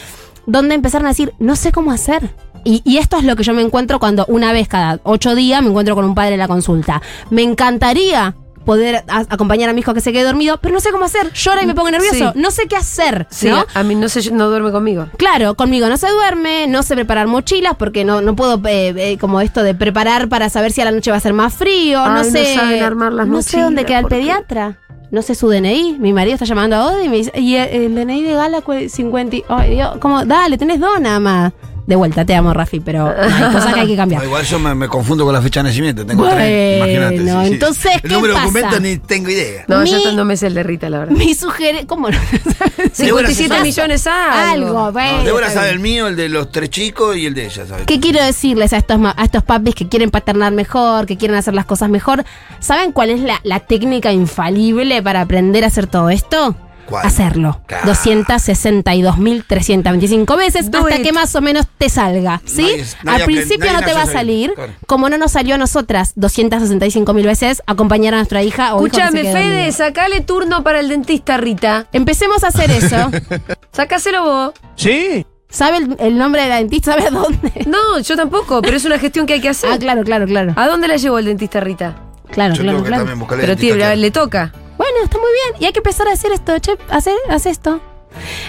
donde 0.46 0.74
empezaron 0.74 1.04
a 1.06 1.10
decir, 1.10 1.34
no 1.38 1.56
sé 1.56 1.72
cómo 1.72 1.92
hacer. 1.92 2.30
Y, 2.64 2.82
y 2.84 2.98
esto 2.98 3.16
es 3.18 3.24
lo 3.24 3.36
que 3.36 3.42
yo 3.42 3.54
me 3.54 3.62
encuentro 3.62 3.98
cuando 3.98 4.24
una 4.28 4.52
vez 4.52 4.68
cada 4.68 5.00
ocho 5.04 5.34
días 5.34 5.62
me 5.62 5.68
encuentro 5.68 5.94
con 5.94 6.04
un 6.04 6.14
padre 6.14 6.34
en 6.34 6.38
la 6.40 6.48
consulta. 6.48 7.00
Me 7.30 7.42
encantaría 7.42 8.34
poder 8.64 9.02
a- 9.08 9.20
acompañar 9.30 9.70
a 9.70 9.72
mi 9.72 9.80
hijo 9.80 9.94
que 9.94 10.02
se 10.02 10.12
quede 10.12 10.24
dormido, 10.24 10.58
pero 10.60 10.74
no 10.74 10.80
sé 10.80 10.90
cómo 10.90 11.06
hacer. 11.06 11.32
Llora 11.32 11.62
y 11.62 11.66
me 11.66 11.74
pongo 11.74 11.90
nervioso. 11.90 12.32
Sí. 12.34 12.38
No 12.38 12.50
sé 12.50 12.66
qué 12.68 12.76
hacer. 12.76 13.26
Sí, 13.30 13.48
¿no? 13.48 13.64
a 13.72 13.82
mí 13.82 13.94
no 13.94 14.10
sé, 14.10 14.30
no 14.30 14.48
duerme 14.50 14.70
conmigo. 14.72 15.06
Claro, 15.16 15.54
conmigo 15.54 15.88
no 15.88 15.96
se 15.96 16.08
duerme, 16.10 16.66
no 16.66 16.82
sé 16.82 16.94
preparar 16.94 17.28
mochilas 17.28 17.76
porque 17.78 18.04
no, 18.04 18.20
no 18.20 18.36
puedo, 18.36 18.60
eh, 18.68 18.92
eh, 18.96 19.16
como 19.18 19.40
esto 19.40 19.62
de 19.62 19.74
preparar 19.74 20.28
para 20.28 20.50
saber 20.50 20.72
si 20.72 20.82
a 20.82 20.84
la 20.84 20.90
noche 20.90 21.10
va 21.10 21.16
a 21.16 21.20
ser 21.20 21.32
más 21.32 21.54
frío, 21.54 21.98
no 22.06 22.20
Ay, 22.20 22.24
no 22.26 22.30
sé. 22.30 22.54
saben 22.54 22.82
armar 22.82 23.12
las 23.14 23.26
no 23.26 23.40
sé 23.40 23.60
dónde 23.62 23.86
queda 23.86 24.00
el 24.00 24.06
pediatra. 24.06 24.78
No 25.10 25.22
sé 25.22 25.34
su 25.34 25.48
DNI. 25.48 25.96
Mi 25.98 26.12
marido 26.12 26.34
está 26.34 26.44
llamando 26.44 26.76
a 26.76 26.88
Ode 26.88 27.04
y 27.04 27.08
me 27.08 27.16
dice, 27.16 27.32
y 27.40 27.54
el, 27.54 27.68
el 27.70 27.94
DNI 27.94 28.22
de 28.22 28.34
Gala 28.34 28.60
cu- 28.60 28.74
50. 28.90 29.36
y- 29.36 29.44
Ay, 29.48 29.70
Dios, 29.76 29.96
como, 29.98 30.26
dale, 30.26 30.58
tenés 30.58 30.78
dos 30.78 31.00
nada 31.00 31.18
más. 31.18 31.52
De 31.88 31.96
vuelta, 31.96 32.22
te 32.26 32.34
amo, 32.34 32.52
Rafi, 32.52 32.80
pero 32.80 33.08
hay 33.18 33.50
cosas 33.50 33.72
que 33.72 33.80
hay 33.80 33.86
que 33.86 33.92
No, 33.94 34.02
cambiar. 34.02 34.22
igual 34.24 34.44
yo 34.44 34.58
me, 34.58 34.74
me 34.74 34.88
confundo 34.88 35.24
con 35.24 35.32
la 35.32 35.40
fecha 35.40 35.60
de 35.62 35.70
nacimiento. 35.70 36.04
Tengo 36.04 36.20
Bueno, 36.22 36.36
tres. 36.36 36.76
Imagínate. 36.76 37.48
entonces, 37.54 37.92
El 37.94 38.02
¿qué 38.02 38.08
número 38.08 38.34
de 38.34 38.40
pasa? 38.40 38.46
documentos 38.52 38.80
ni 38.82 38.96
tengo 38.98 39.30
idea. 39.30 39.64
No, 39.68 39.80
Mi- 39.80 39.90
yo 39.90 40.12
no 40.12 40.24
me 40.26 40.36
sé 40.36 40.48
el 40.48 40.54
de 40.54 40.62
Rita, 40.64 40.90
la 40.90 40.98
verdad. 40.98 41.14
Mi 41.16 41.34
sugerencia. 41.34 41.86
¿Cómo 41.86 42.10
no? 42.10 42.18
57 42.92 43.62
millones 43.62 44.06
algo. 44.06 44.66
Algo, 44.68 44.92
bueno. 44.92 45.18
No, 45.18 45.24
Débora 45.24 45.50
sabe 45.50 45.70
el 45.70 45.78
mío, 45.78 46.08
el 46.08 46.16
de 46.16 46.28
los 46.28 46.52
tres 46.52 46.68
chicos 46.68 47.16
y 47.16 47.24
el 47.24 47.32
de 47.34 47.46
ella, 47.46 47.66
¿sabes? 47.66 47.86
¿Qué 47.86 47.98
quiero 48.00 48.22
decirles 48.22 48.74
a 48.74 48.76
estos, 48.76 48.98
a 49.16 49.24
estos 49.24 49.42
papis 49.42 49.74
que 49.74 49.88
quieren 49.88 50.10
paternar 50.10 50.52
mejor, 50.52 51.06
que 51.06 51.16
quieren 51.16 51.38
hacer 51.38 51.54
las 51.54 51.64
cosas 51.64 51.88
mejor? 51.88 52.22
¿Saben 52.60 52.92
cuál 52.92 53.08
es 53.10 53.20
la, 53.20 53.40
la 53.44 53.60
técnica 53.60 54.12
infalible 54.12 55.02
para 55.02 55.22
aprender 55.22 55.64
a 55.64 55.68
hacer 55.68 55.86
todo 55.86 56.10
esto? 56.10 56.54
¿Cuál? 56.88 57.06
Hacerlo. 57.06 57.60
Claro. 57.66 57.92
262.325 57.92 60.36
veces 60.36 60.70
Do 60.70 60.78
hasta 60.78 60.96
it. 60.96 61.02
que 61.02 61.12
más 61.12 61.34
o 61.34 61.40
menos 61.40 61.66
te 61.78 61.88
salga. 61.88 62.40
¿Sí? 62.44 62.62
Nadie- 62.62 62.84
nadie 63.02 63.18
Al 63.20 63.24
principio 63.26 63.72
no 63.72 63.80
te 63.82 63.92
va 63.92 64.02
a 64.02 64.06
salir, 64.06 64.52
claro. 64.54 64.72
como 64.86 65.08
no 65.10 65.18
nos 65.18 65.32
salió 65.32 65.54
a 65.56 65.58
nosotras 65.58 66.14
265.000 66.16 67.24
veces 67.24 67.62
acompañar 67.66 68.14
a 68.14 68.18
nuestra 68.18 68.42
hija 68.42 68.74
o 68.74 68.86
Escúchame, 68.86 69.22
Fede, 69.22 69.32
dormido. 69.56 69.72
sacale 69.72 70.20
turno 70.22 70.62
para 70.64 70.80
el 70.80 70.88
dentista, 70.88 71.36
Rita. 71.36 71.86
Empecemos 71.92 72.42
a 72.44 72.48
hacer 72.48 72.70
eso. 72.70 73.10
Sácaselo 73.72 74.22
vos. 74.22 74.52
¿Sabe 75.50 75.78
el, 75.78 75.96
el 75.98 76.18
nombre 76.18 76.42
de 76.42 76.48
la 76.48 76.56
dentista? 76.56 76.92
¿Sabe 76.92 77.06
a 77.06 77.10
dónde? 77.10 77.52
No, 77.66 77.98
yo 78.00 78.16
tampoco, 78.16 78.60
pero 78.62 78.76
es 78.76 78.84
una 78.84 78.98
gestión 78.98 79.26
que 79.26 79.34
hay 79.34 79.40
que 79.40 79.48
hacer. 79.50 79.70
Ah, 79.72 79.78
claro, 79.78 80.02
claro, 80.04 80.26
claro. 80.26 80.52
¿A 80.56 80.66
dónde 80.66 80.88
la 80.88 80.96
llevó 80.96 81.18
el 81.18 81.26
dentista, 81.26 81.60
Rita? 81.60 81.96
Claro, 82.30 82.54
Yo 82.54 82.62
claro, 82.62 82.78
tengo 82.78 82.84
que 82.84 82.88
claro. 82.88 83.00
también 83.02 83.18
buscarle 83.18 83.44
Pero 83.44 83.56
tío, 83.56 83.76
le 83.76 84.10
toca. 84.10 84.52
Bueno, 84.78 84.96
está 85.04 85.18
muy 85.18 85.28
bien. 85.30 85.62
Y 85.62 85.66
hay 85.66 85.72
que 85.72 85.80
empezar 85.80 86.08
a 86.08 86.12
hacer 86.12 86.32
esto, 86.32 86.58
che. 86.60 86.78
Hacer, 86.88 87.14
hace 87.28 87.50
esto. 87.50 87.80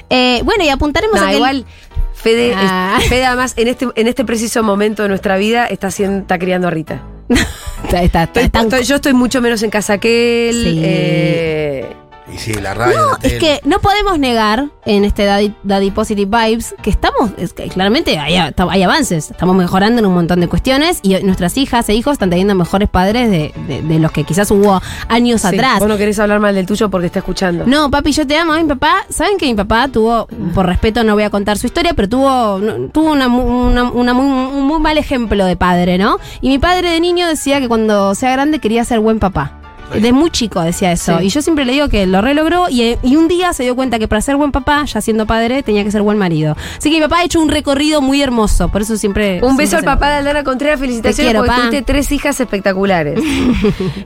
Eh, 0.09 0.41
bueno, 0.45 0.63
y 0.63 0.69
apuntaremos 0.69 1.19
No, 1.19 1.25
a 1.25 1.29
que 1.29 1.35
igual, 1.35 1.65
Fede, 2.13 2.53
Ah. 2.55 2.99
Fede 3.09 3.25
además, 3.25 3.53
en 3.57 3.67
este, 3.67 3.87
en 3.95 4.07
este 4.07 4.23
preciso 4.23 4.63
momento 4.63 5.03
de 5.03 5.09
nuestra 5.09 5.35
vida, 5.37 5.65
está, 5.65 5.87
haciendo, 5.87 6.19
está 6.21 6.39
criando 6.39 6.67
a 6.67 6.71
Rita. 6.71 7.01
Está, 7.83 8.03
está, 8.03 8.23
Estoy- 8.23 8.43
estoy- 8.43 8.83
yo 8.83 8.95
estoy 8.95 9.13
mucho 9.13 9.41
menos 9.41 9.63
en 9.63 9.69
casa 9.71 9.97
que 9.97 10.49
él. 10.49 10.63
Sí. 10.63 10.81
eh, 10.83 11.95
Y 12.33 12.37
sí, 12.37 12.53
la 12.53 12.73
radio, 12.73 12.97
No, 12.97 13.05
la 13.11 13.17
es 13.27 13.33
que 13.39 13.59
no 13.65 13.79
podemos 13.79 14.19
negar 14.19 14.67
en 14.85 15.03
este 15.05 15.25
Daddy, 15.25 15.53
Daddy 15.63 15.91
Positive 15.91 16.29
Vibes 16.45 16.75
que 16.81 16.89
estamos, 16.89 17.31
es 17.37 17.53
que 17.53 17.67
claramente 17.69 18.17
hay, 18.19 18.35
hay 18.35 18.83
avances, 18.83 19.31
estamos 19.31 19.55
mejorando 19.55 19.99
en 19.99 20.05
un 20.05 20.13
montón 20.13 20.39
de 20.39 20.47
cuestiones 20.47 20.99
y 21.01 21.15
nuestras 21.23 21.57
hijas 21.57 21.87
e 21.89 21.93
hijos 21.95 22.13
están 22.13 22.29
teniendo 22.29 22.55
mejores 22.55 22.89
padres 22.89 23.29
de, 23.29 23.53
de- 23.67 23.81
de 23.81 23.99
los 23.99 24.11
que 24.11 24.23
quizás 24.23 24.49
hubo 24.51 24.81
años 25.07 25.41
sí, 25.41 25.47
atrás. 25.47 25.79
Vos 25.79 25.87
no 25.89 25.97
querés 25.97 26.19
hablar 26.19 26.39
mal 26.39 26.53
del 26.55 26.65
tuyo 26.65 26.89
porque 26.89 27.07
está 27.07 27.19
escuchando. 27.19 27.65
No, 27.65 27.89
papi, 27.91 28.11
yo 28.11 28.25
te 28.27 28.37
amo. 28.37 28.53
Mi 28.53 28.63
papá, 28.63 29.05
¿saben 29.09 29.37
que 29.37 29.45
mi 29.45 29.55
papá 29.55 29.87
tuvo, 29.87 30.27
por 30.53 30.65
respeto 30.65 31.03
no 31.03 31.13
voy 31.13 31.23
a 31.23 31.29
contar 31.29 31.57
su 31.57 31.67
historia, 31.67 31.93
pero 31.93 32.07
tuvo, 32.09 32.59
no, 32.59 32.89
tuvo 32.89 33.11
una, 33.11 33.27
mu- 33.27 33.67
una- 33.69 33.83
una 33.91 34.13
muy, 34.13 34.25
un 34.25 34.65
muy 34.65 34.79
mal 34.79 34.97
ejemplo 34.97 35.45
de 35.45 35.55
padre, 35.55 35.97
¿no? 35.97 36.19
Y 36.41 36.49
mi 36.49 36.59
padre 36.59 36.91
de 36.91 36.99
niño 36.99 37.27
decía 37.27 37.59
que 37.59 37.67
cuando 37.67 38.13
sea 38.15 38.31
grande 38.31 38.59
quería 38.59 38.83
ser 38.85 38.99
buen 38.99 39.19
papá. 39.19 39.58
De 39.93 40.11
muy 40.13 40.29
chico 40.31 40.61
decía 40.61 40.91
eso. 40.91 41.17
Sí. 41.19 41.25
Y 41.25 41.29
yo 41.29 41.41
siempre 41.41 41.65
le 41.65 41.73
digo 41.73 41.89
que 41.89 42.05
lo 42.05 42.21
relogró 42.21 42.69
y, 42.69 42.97
y 43.03 43.15
un 43.15 43.27
día 43.27 43.53
se 43.53 43.63
dio 43.63 43.75
cuenta 43.75 43.99
que 43.99 44.07
para 44.07 44.21
ser 44.21 44.35
buen 44.35 44.51
papá, 44.51 44.85
ya 44.85 45.01
siendo 45.01 45.25
padre, 45.25 45.63
tenía 45.63 45.83
que 45.83 45.91
ser 45.91 46.01
buen 46.01 46.17
marido. 46.17 46.55
Así 46.77 46.89
que 46.89 46.97
mi 46.97 47.01
papá 47.01 47.19
ha 47.19 47.23
hecho 47.23 47.39
un 47.41 47.49
recorrido 47.49 48.01
muy 48.01 48.21
hermoso. 48.21 48.69
Por 48.69 48.81
eso 48.81 48.97
siempre. 48.97 49.39
Un 49.43 49.57
beso 49.57 49.75
al 49.77 49.81
siempre 49.83 49.95
papá 49.95 50.09
de 50.09 50.15
Aldana 50.17 50.43
Contreras, 50.43 50.79
felicitaciones 50.79 51.31
quiero, 51.33 51.45
porque 51.45 51.59
tuviste 51.61 51.81
tres 51.81 52.11
hijas 52.11 52.39
espectaculares. 52.39 53.19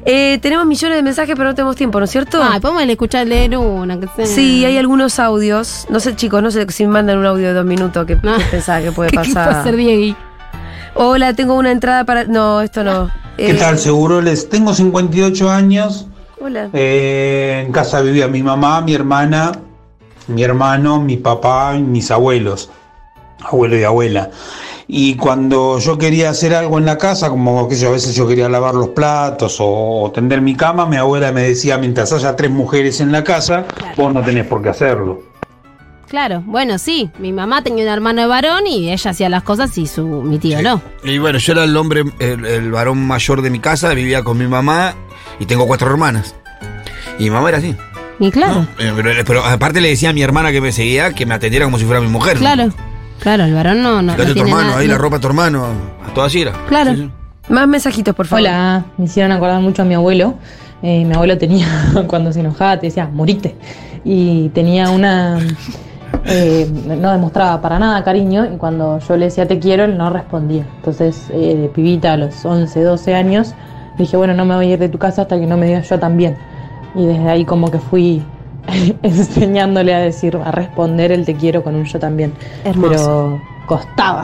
Eh, 0.05 0.37
tenemos 0.41 0.65
millones 0.65 0.97
de 0.97 1.03
mensajes, 1.03 1.35
pero 1.35 1.49
no 1.49 1.55
tenemos 1.55 1.75
tiempo, 1.75 1.99
¿no 1.99 2.05
es 2.05 2.11
cierto? 2.11 2.41
Ay, 2.43 2.59
podemos 2.59 2.83
escuchar 2.83 3.25
leer 3.27 3.57
una. 3.57 3.99
Que 3.99 4.07
sea. 4.15 4.25
Sí, 4.25 4.65
hay 4.65 4.77
algunos 4.77 5.19
audios. 5.19 5.85
No 5.89 5.99
sé, 5.99 6.15
chicos, 6.15 6.41
no 6.43 6.51
sé 6.51 6.65
si 6.69 6.85
mandan 6.85 7.17
un 7.17 7.25
audio 7.25 7.47
de 7.47 7.53
dos 7.53 7.65
minutos 7.65 8.05
que 8.05 8.17
No. 8.21 8.37
que 8.37 8.43
pensaba 8.45 8.81
que 8.81 8.91
puede 8.91 9.09
¿Qué 9.11 9.17
puede 9.17 9.33
pasar. 9.33 9.63
ser 9.63 9.75
Diego? 9.75 10.15
Hola, 10.95 11.33
tengo 11.33 11.55
una 11.55 11.71
entrada 11.71 12.05
para. 12.05 12.25
No, 12.25 12.61
esto 12.61 12.83
no. 12.83 13.09
¿Qué 13.37 13.51
Eh, 13.51 13.53
tal? 13.55 13.79
Seguro 13.79 14.21
les 14.21 14.49
tengo 14.49 14.73
58 14.73 15.49
años. 15.49 16.07
Hola. 16.39 16.69
Eh, 16.73 17.63
en 17.65 17.71
casa 17.71 18.01
vivía 18.01 18.27
mi 18.27 18.43
mamá, 18.43 18.81
mi 18.81 18.93
hermana, 18.93 19.53
mi 20.27 20.43
hermano, 20.43 20.99
mi 20.99 21.17
papá 21.17 21.75
y 21.77 21.81
mis 21.81 22.11
abuelos, 22.11 22.69
abuelo 23.43 23.77
y 23.77 23.83
abuela. 23.83 24.29
Y 24.85 25.15
cuando 25.15 25.79
yo 25.79 25.97
quería 25.97 26.29
hacer 26.29 26.53
algo 26.53 26.77
en 26.77 26.85
la 26.85 26.97
casa, 26.97 27.29
como 27.29 27.67
que 27.69 27.75
yo 27.75 27.87
a 27.89 27.91
veces 27.93 28.13
yo 28.13 28.27
quería 28.27 28.49
lavar 28.49 28.75
los 28.75 28.89
platos 28.89 29.57
o, 29.59 30.11
tender 30.13 30.41
mi 30.41 30.55
cama, 30.55 30.85
mi 30.85 30.97
abuela 30.97 31.31
me 31.31 31.43
decía, 31.43 31.77
mientras 31.77 32.11
haya 32.11 32.35
tres 32.35 32.51
mujeres 32.51 32.99
en 32.99 33.11
la 33.11 33.23
casa, 33.23 33.65
vos 33.95 34.13
no 34.13 34.21
tenés 34.21 34.45
por 34.45 34.61
qué 34.61 34.69
hacerlo. 34.69 35.21
Claro, 36.13 36.43
bueno, 36.45 36.77
sí. 36.77 37.09
Mi 37.17 37.33
mamá 37.33 37.63
tenía 37.63 37.83
un 37.85 37.89
hermano 37.89 38.21
de 38.21 38.27
varón 38.27 38.67
y 38.67 38.91
ella 38.91 39.09
hacía 39.09 39.29
las 39.29 39.41
cosas 39.41 39.75
y 39.79 39.87
su 39.87 40.05
mi 40.05 40.37
tío 40.37 40.61
no. 40.61 40.79
Y 41.03 41.17
bueno, 41.17 41.39
yo 41.39 41.53
era 41.53 41.63
el 41.63 41.75
hombre, 41.75 42.03
el, 42.19 42.45
el 42.45 42.71
varón 42.71 43.03
mayor 43.07 43.41
de 43.41 43.49
mi 43.49 43.57
casa, 43.57 43.91
vivía 43.95 44.21
con 44.23 44.37
mi 44.37 44.45
mamá 44.45 44.93
y 45.39 45.47
tengo 45.47 45.65
cuatro 45.65 45.89
hermanas. 45.89 46.35
Y 47.17 47.23
mi 47.23 47.29
mamá 47.31 47.49
era 47.49 47.57
así. 47.57 47.75
Y 48.19 48.29
claro, 48.29 48.53
¿no? 48.53 48.67
Eh, 48.77 48.93
Pero, 48.95 49.09
pero 49.25 49.43
aparte 49.43 49.81
le 49.81 49.89
decía 49.89 50.11
a 50.11 50.13
mi 50.13 50.21
hermana 50.21 50.51
que 50.51 50.61
me 50.61 50.71
seguía 50.71 51.13
que 51.13 51.25
me 51.25 51.33
atendiera 51.33 51.65
como 51.65 51.79
si 51.79 51.85
fuera 51.85 51.99
mi 51.99 52.09
mujer. 52.09 52.35
¿no? 52.35 52.41
claro. 52.41 52.71
Claro, 53.19 53.45
el 53.45 53.53
varón 53.55 53.81
no, 53.81 54.03
no, 54.03 54.15
no 54.15 54.23
tu 54.23 54.33
tiene 54.33 54.41
hermano, 54.51 54.67
nada- 54.67 54.79
ahí 54.81 54.85
no- 54.87 54.93
la 54.93 54.99
ropa 54.99 55.15
de 55.15 55.21
tu 55.21 55.27
hermano, 55.29 55.65
a 56.07 56.13
toda 56.13 56.27
así 56.27 56.41
era. 56.43 56.51
Claro. 56.67 56.91
Sí, 56.93 56.97
sí. 57.47 57.51
Más 57.51 57.67
mensajitos, 57.67 58.13
por 58.13 58.27
favor. 58.27 58.41
Hola, 58.43 58.85
me 58.99 59.05
hicieron 59.05 59.31
acordar 59.31 59.59
mucho 59.61 59.81
a 59.81 59.85
mi 59.85 59.95
abuelo. 59.95 60.35
Eh, 60.83 61.05
mi 61.05 61.13
abuelo 61.15 61.39
tenía, 61.39 61.67
cuando 62.07 62.31
se 62.31 62.41
enojaba, 62.41 62.79
te 62.79 62.85
decía, 62.85 63.07
morite. 63.11 63.55
Y 64.05 64.49
tenía 64.49 64.91
una. 64.91 65.39
Eh, 66.25 66.69
no 66.85 67.11
demostraba 67.11 67.61
para 67.61 67.79
nada 67.79 68.03
cariño. 68.03 68.45
Y 68.53 68.57
cuando 68.57 68.99
yo 68.99 69.17
le 69.17 69.25
decía 69.25 69.47
te 69.47 69.59
quiero, 69.59 69.83
él 69.83 69.97
no 69.97 70.09
respondía. 70.09 70.65
Entonces, 70.77 71.29
eh, 71.31 71.55
de 71.55 71.69
pibita 71.69 72.13
a 72.13 72.17
los 72.17 72.43
11, 72.45 72.81
12 72.81 73.15
años, 73.15 73.53
dije, 73.97 74.17
bueno, 74.17 74.33
no 74.33 74.45
me 74.45 74.55
voy 74.55 74.67
a 74.67 74.73
ir 74.73 74.79
de 74.79 74.89
tu 74.89 74.97
casa 74.97 75.23
hasta 75.23 75.39
que 75.39 75.45
no 75.45 75.57
me 75.57 75.67
digas 75.67 75.89
yo 75.89 75.99
también. 75.99 76.37
Y 76.95 77.05
desde 77.05 77.29
ahí, 77.29 77.45
como 77.45 77.71
que 77.71 77.79
fui 77.79 78.23
enseñándole 79.03 79.93
a 79.93 79.99
decir, 79.99 80.37
a 80.43 80.51
responder 80.51 81.11
el 81.11 81.25
te 81.25 81.35
quiero 81.35 81.63
con 81.63 81.75
un 81.75 81.85
yo 81.85 81.99
también. 81.99 82.33
Hermoso. 82.63 82.89
Pero 82.89 83.41
costaba. 83.65 84.23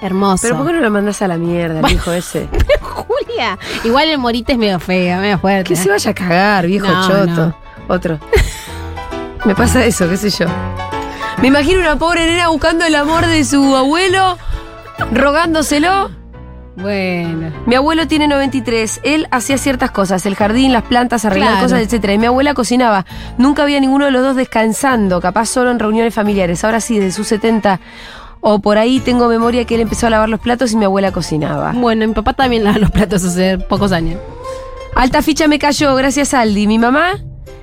Hermoso. 0.00 0.42
Pero 0.42 0.56
¿por 0.58 0.66
qué 0.68 0.72
no 0.74 0.80
lo 0.80 0.90
mandás 0.90 1.20
a 1.22 1.28
la 1.28 1.36
mierda, 1.36 1.80
el 1.80 1.92
hijo 1.92 2.12
ese? 2.12 2.48
Julia, 2.80 3.58
igual 3.84 4.08
el 4.08 4.18
morite 4.18 4.52
es 4.52 4.58
medio 4.58 4.78
feo, 4.78 5.20
medio 5.20 5.38
fuerte. 5.38 5.68
Que 5.68 5.76
se 5.76 5.88
vaya 5.88 6.10
a 6.10 6.14
cagar, 6.14 6.66
viejo 6.66 6.86
No, 6.86 7.06
choto. 7.08 7.26
no. 7.26 7.54
Otro. 7.88 8.18
Me 9.44 9.54
pasa 9.54 9.84
eso, 9.84 10.08
qué 10.08 10.16
sé 10.16 10.30
yo. 10.30 10.46
Me 11.40 11.48
imagino 11.48 11.80
una 11.80 11.96
pobre 11.96 12.26
nena 12.26 12.48
buscando 12.48 12.84
el 12.84 12.94
amor 12.96 13.26
de 13.26 13.44
su 13.44 13.76
abuelo, 13.76 14.36
rogándoselo. 15.12 16.10
Bueno. 16.76 17.52
Mi 17.66 17.74
abuelo 17.74 18.06
tiene 18.06 18.28
93. 18.28 19.00
Él 19.04 19.26
hacía 19.30 19.58
ciertas 19.58 19.90
cosas, 19.90 20.26
el 20.26 20.34
jardín, 20.36 20.72
las 20.72 20.82
plantas, 20.84 21.24
arreglar 21.24 21.50
Claro. 21.52 21.64
cosas, 21.66 21.80
etcétera. 21.80 22.12
Y 22.14 22.18
mi 22.18 22.26
abuela 22.26 22.54
cocinaba. 22.54 23.04
Nunca 23.36 23.62
había 23.62 23.80
ninguno 23.80 24.04
de 24.04 24.10
los 24.10 24.22
dos 24.22 24.36
descansando, 24.36 25.20
capaz 25.20 25.46
solo 25.46 25.70
en 25.70 25.78
reuniones 25.78 26.14
familiares. 26.14 26.64
Ahora 26.64 26.80
sí, 26.80 26.98
de 26.98 27.10
sus 27.12 27.26
70 27.28 27.80
o 28.40 28.60
por 28.60 28.78
ahí 28.78 29.00
tengo 29.00 29.26
memoria 29.28 29.64
que 29.64 29.74
él 29.74 29.80
empezó 29.80 30.06
a 30.06 30.10
lavar 30.10 30.28
los 30.28 30.38
platos 30.38 30.72
y 30.72 30.76
mi 30.76 30.84
abuela 30.84 31.10
cocinaba. 31.10 31.72
Bueno, 31.72 32.06
mi 32.06 32.14
papá 32.14 32.34
también 32.34 32.62
lava 32.62 32.78
los 32.78 32.90
platos 32.92 33.24
hace 33.24 33.58
pocos 33.58 33.90
años. 33.90 34.20
Alta 34.94 35.22
ficha 35.22 35.48
me 35.48 35.58
cayó, 35.58 35.94
gracias 35.96 36.34
Aldi. 36.34 36.68
Mi 36.68 36.78
mamá, 36.78 37.14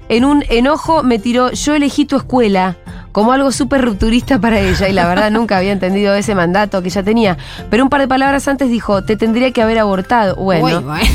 en 0.10 0.26
un 0.26 0.44
enojo, 0.50 1.04
me 1.04 1.20
tiró, 1.20 1.52
yo 1.52 1.76
elegí 1.76 2.04
tu 2.06 2.18
escuela. 2.18 2.76
Como 3.16 3.32
algo 3.32 3.50
súper 3.54 3.82
rupturista 3.82 4.40
para 4.40 4.60
ella 4.60 4.90
y 4.90 4.92
la 4.92 5.08
verdad 5.08 5.32
nunca 5.32 5.56
había 5.56 5.72
entendido 5.72 6.14
ese 6.16 6.36
mandato 6.36 6.82
que 6.82 6.90
ella 6.90 7.02
tenía. 7.02 7.38
Pero 7.70 7.82
un 7.82 7.90
par 7.90 8.02
de 8.02 8.10
palabras 8.10 8.46
antes 8.50 8.70
dijo, 8.70 9.04
te 9.06 9.16
tendría 9.16 9.52
que 9.52 9.62
haber 9.62 9.80
abortado. 9.80 10.36
Bueno, 10.36 10.66
Uy, 10.80 10.84
bueno. 10.84 11.06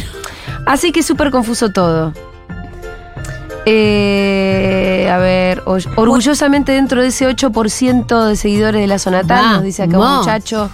así 0.67 0.93
que 0.93 1.03
súper 1.03 1.31
confuso 1.31 1.73
todo. 1.73 2.15
Eh, 3.67 5.11
a 5.13 5.19
ver, 5.19 5.63
or- 5.67 5.83
orgullosamente 5.97 6.73
dentro 6.73 7.03
de 7.03 7.09
ese 7.09 7.29
8% 7.29 8.25
de 8.29 8.37
seguidores 8.37 8.81
de 8.81 8.87
la 8.87 8.99
zona 8.99 9.23
tal, 9.23 9.53
nos 9.57 9.63
dice 9.65 9.83
acá 9.83 9.99
un 9.99 10.17
muchacho. 10.21 10.71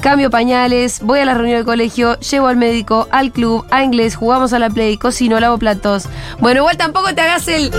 Cambio 0.00 0.28
pañales, 0.30 1.00
voy 1.02 1.20
a 1.20 1.24
la 1.24 1.34
reunión 1.34 1.56
del 1.58 1.64
colegio, 1.64 2.18
llevo 2.20 2.48
al 2.48 2.56
médico, 2.56 3.08
al 3.10 3.32
club, 3.32 3.64
a 3.70 3.82
inglés, 3.84 4.16
jugamos 4.16 4.52
a 4.52 4.58
la 4.58 4.68
play, 4.68 4.98
cocino, 4.98 5.40
lavo 5.40 5.56
platos. 5.56 6.08
Bueno, 6.40 6.60
igual 6.60 6.76
tampoco 6.76 7.14
te 7.14 7.22
hagas 7.22 7.48
el, 7.48 7.70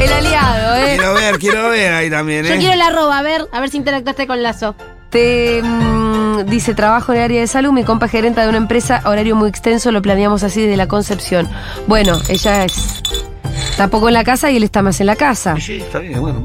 el 0.00 0.12
aliado, 0.12 0.76
¿eh? 0.76 0.96
Quiero 0.96 1.14
ver, 1.14 1.38
quiero 1.38 1.70
ver 1.70 1.92
ahí 1.92 2.10
también, 2.10 2.44
Yo 2.44 2.54
¿eh? 2.54 2.58
quiero 2.58 2.74
la 2.76 2.88
arroba, 2.88 3.18
a 3.18 3.22
ver, 3.22 3.46
a 3.52 3.60
ver 3.60 3.70
si 3.70 3.78
interactuaste 3.78 4.26
con 4.26 4.42
Lazo. 4.42 4.74
Te 5.08 5.62
mm, 5.62 6.44
dice 6.46 6.74
trabajo 6.74 7.12
en 7.12 7.18
el 7.18 7.24
área 7.24 7.40
de 7.40 7.46
salud, 7.46 7.72
mi 7.72 7.84
compa 7.84 8.06
es 8.06 8.12
gerenta 8.12 8.42
de 8.42 8.48
una 8.48 8.58
empresa, 8.58 9.00
horario 9.04 9.36
muy 9.36 9.48
extenso, 9.48 9.92
lo 9.92 10.02
planeamos 10.02 10.42
así 10.42 10.62
desde 10.62 10.76
la 10.76 10.88
concepción. 10.88 11.48
Bueno, 11.86 12.18
ella 12.28 12.64
es 12.64 13.02
tampoco 13.76 14.08
en 14.08 14.14
la 14.14 14.24
casa 14.24 14.50
y 14.50 14.56
él 14.56 14.62
está 14.64 14.82
más 14.82 15.00
en 15.00 15.06
la 15.06 15.16
casa. 15.16 15.56
Sí, 15.58 15.80
está 15.80 16.00
bien, 16.00 16.20
bueno. 16.20 16.42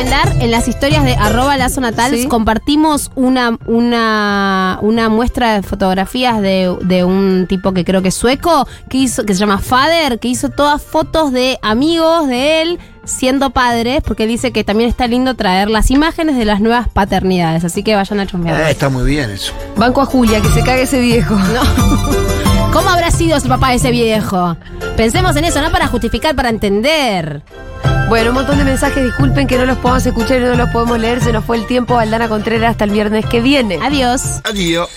Recomendar 0.00 0.42
en 0.42 0.50
las 0.50 0.66
historias 0.66 1.04
de 1.04 1.14
arroba 1.14 1.58
lazo 1.58 1.82
natal, 1.82 2.12
Sí. 2.16 2.26
compartimos 2.26 3.10
una, 3.16 3.58
una, 3.66 4.78
una 4.80 5.10
muestra 5.10 5.52
de 5.54 5.62
fotografías 5.62 6.40
de, 6.40 6.74
de 6.80 7.04
un 7.04 7.44
tipo 7.46 7.74
que 7.74 7.84
creo 7.84 8.00
que 8.00 8.08
es 8.08 8.14
sueco, 8.14 8.66
que 8.88 8.96
hizo, 8.96 9.24
que 9.26 9.34
se 9.34 9.40
llama 9.40 9.58
Fader, 9.58 10.18
que 10.18 10.28
hizo 10.28 10.48
todas 10.48 10.80
fotos 10.80 11.32
de 11.32 11.58
amigos 11.60 12.28
de 12.28 12.62
él 12.62 12.78
siendo 13.04 13.50
padres, 13.50 14.00
porque 14.02 14.26
dice 14.26 14.52
que 14.52 14.64
también 14.64 14.88
está 14.88 15.06
lindo 15.06 15.34
traer 15.34 15.68
las 15.68 15.90
imágenes 15.90 16.36
de 16.38 16.46
las 16.46 16.60
nuevas 16.60 16.88
paternidades, 16.88 17.64
así 17.64 17.82
que 17.82 17.94
vayan 17.94 18.20
a 18.20 18.26
chusmear. 18.26 18.58
Eh, 18.58 18.70
está 18.70 18.88
muy 18.88 19.04
bien 19.04 19.28
eso. 19.28 19.52
Banco 19.76 20.00
a 20.00 20.06
Julia, 20.06 20.40
que 20.40 20.48
se 20.48 20.62
cague 20.64 20.82
ese 20.82 20.98
viejo. 21.00 21.36
¿Cómo 22.72 22.88
habrá 22.88 23.10
sido 23.10 23.36
el 23.36 23.42
papá 23.42 23.70
de 23.70 23.76
ese 23.76 23.90
viejo? 23.90 24.56
Pensemos 24.96 25.34
en 25.34 25.44
eso, 25.44 25.60
no 25.60 25.72
para 25.72 25.88
justificar, 25.88 26.36
para 26.36 26.50
entender. 26.50 27.42
Bueno, 28.08 28.30
un 28.30 28.36
montón 28.36 28.58
de 28.58 28.64
mensajes, 28.64 29.04
disculpen 29.04 29.46
que 29.46 29.58
no 29.58 29.66
los 29.66 29.78
podamos 29.78 30.06
escuchar 30.06 30.40
y 30.40 30.44
no 30.44 30.54
los 30.54 30.70
podemos 30.70 30.98
leer, 30.98 31.20
se 31.22 31.32
nos 31.32 31.44
fue 31.44 31.56
el 31.56 31.66
tiempo. 31.66 31.98
Aldana 31.98 32.28
Contreras 32.28 32.70
hasta 32.70 32.84
el 32.84 32.90
viernes 32.90 33.26
que 33.26 33.40
viene. 33.40 33.78
Adiós. 33.82 34.40
Adiós. 34.44 34.88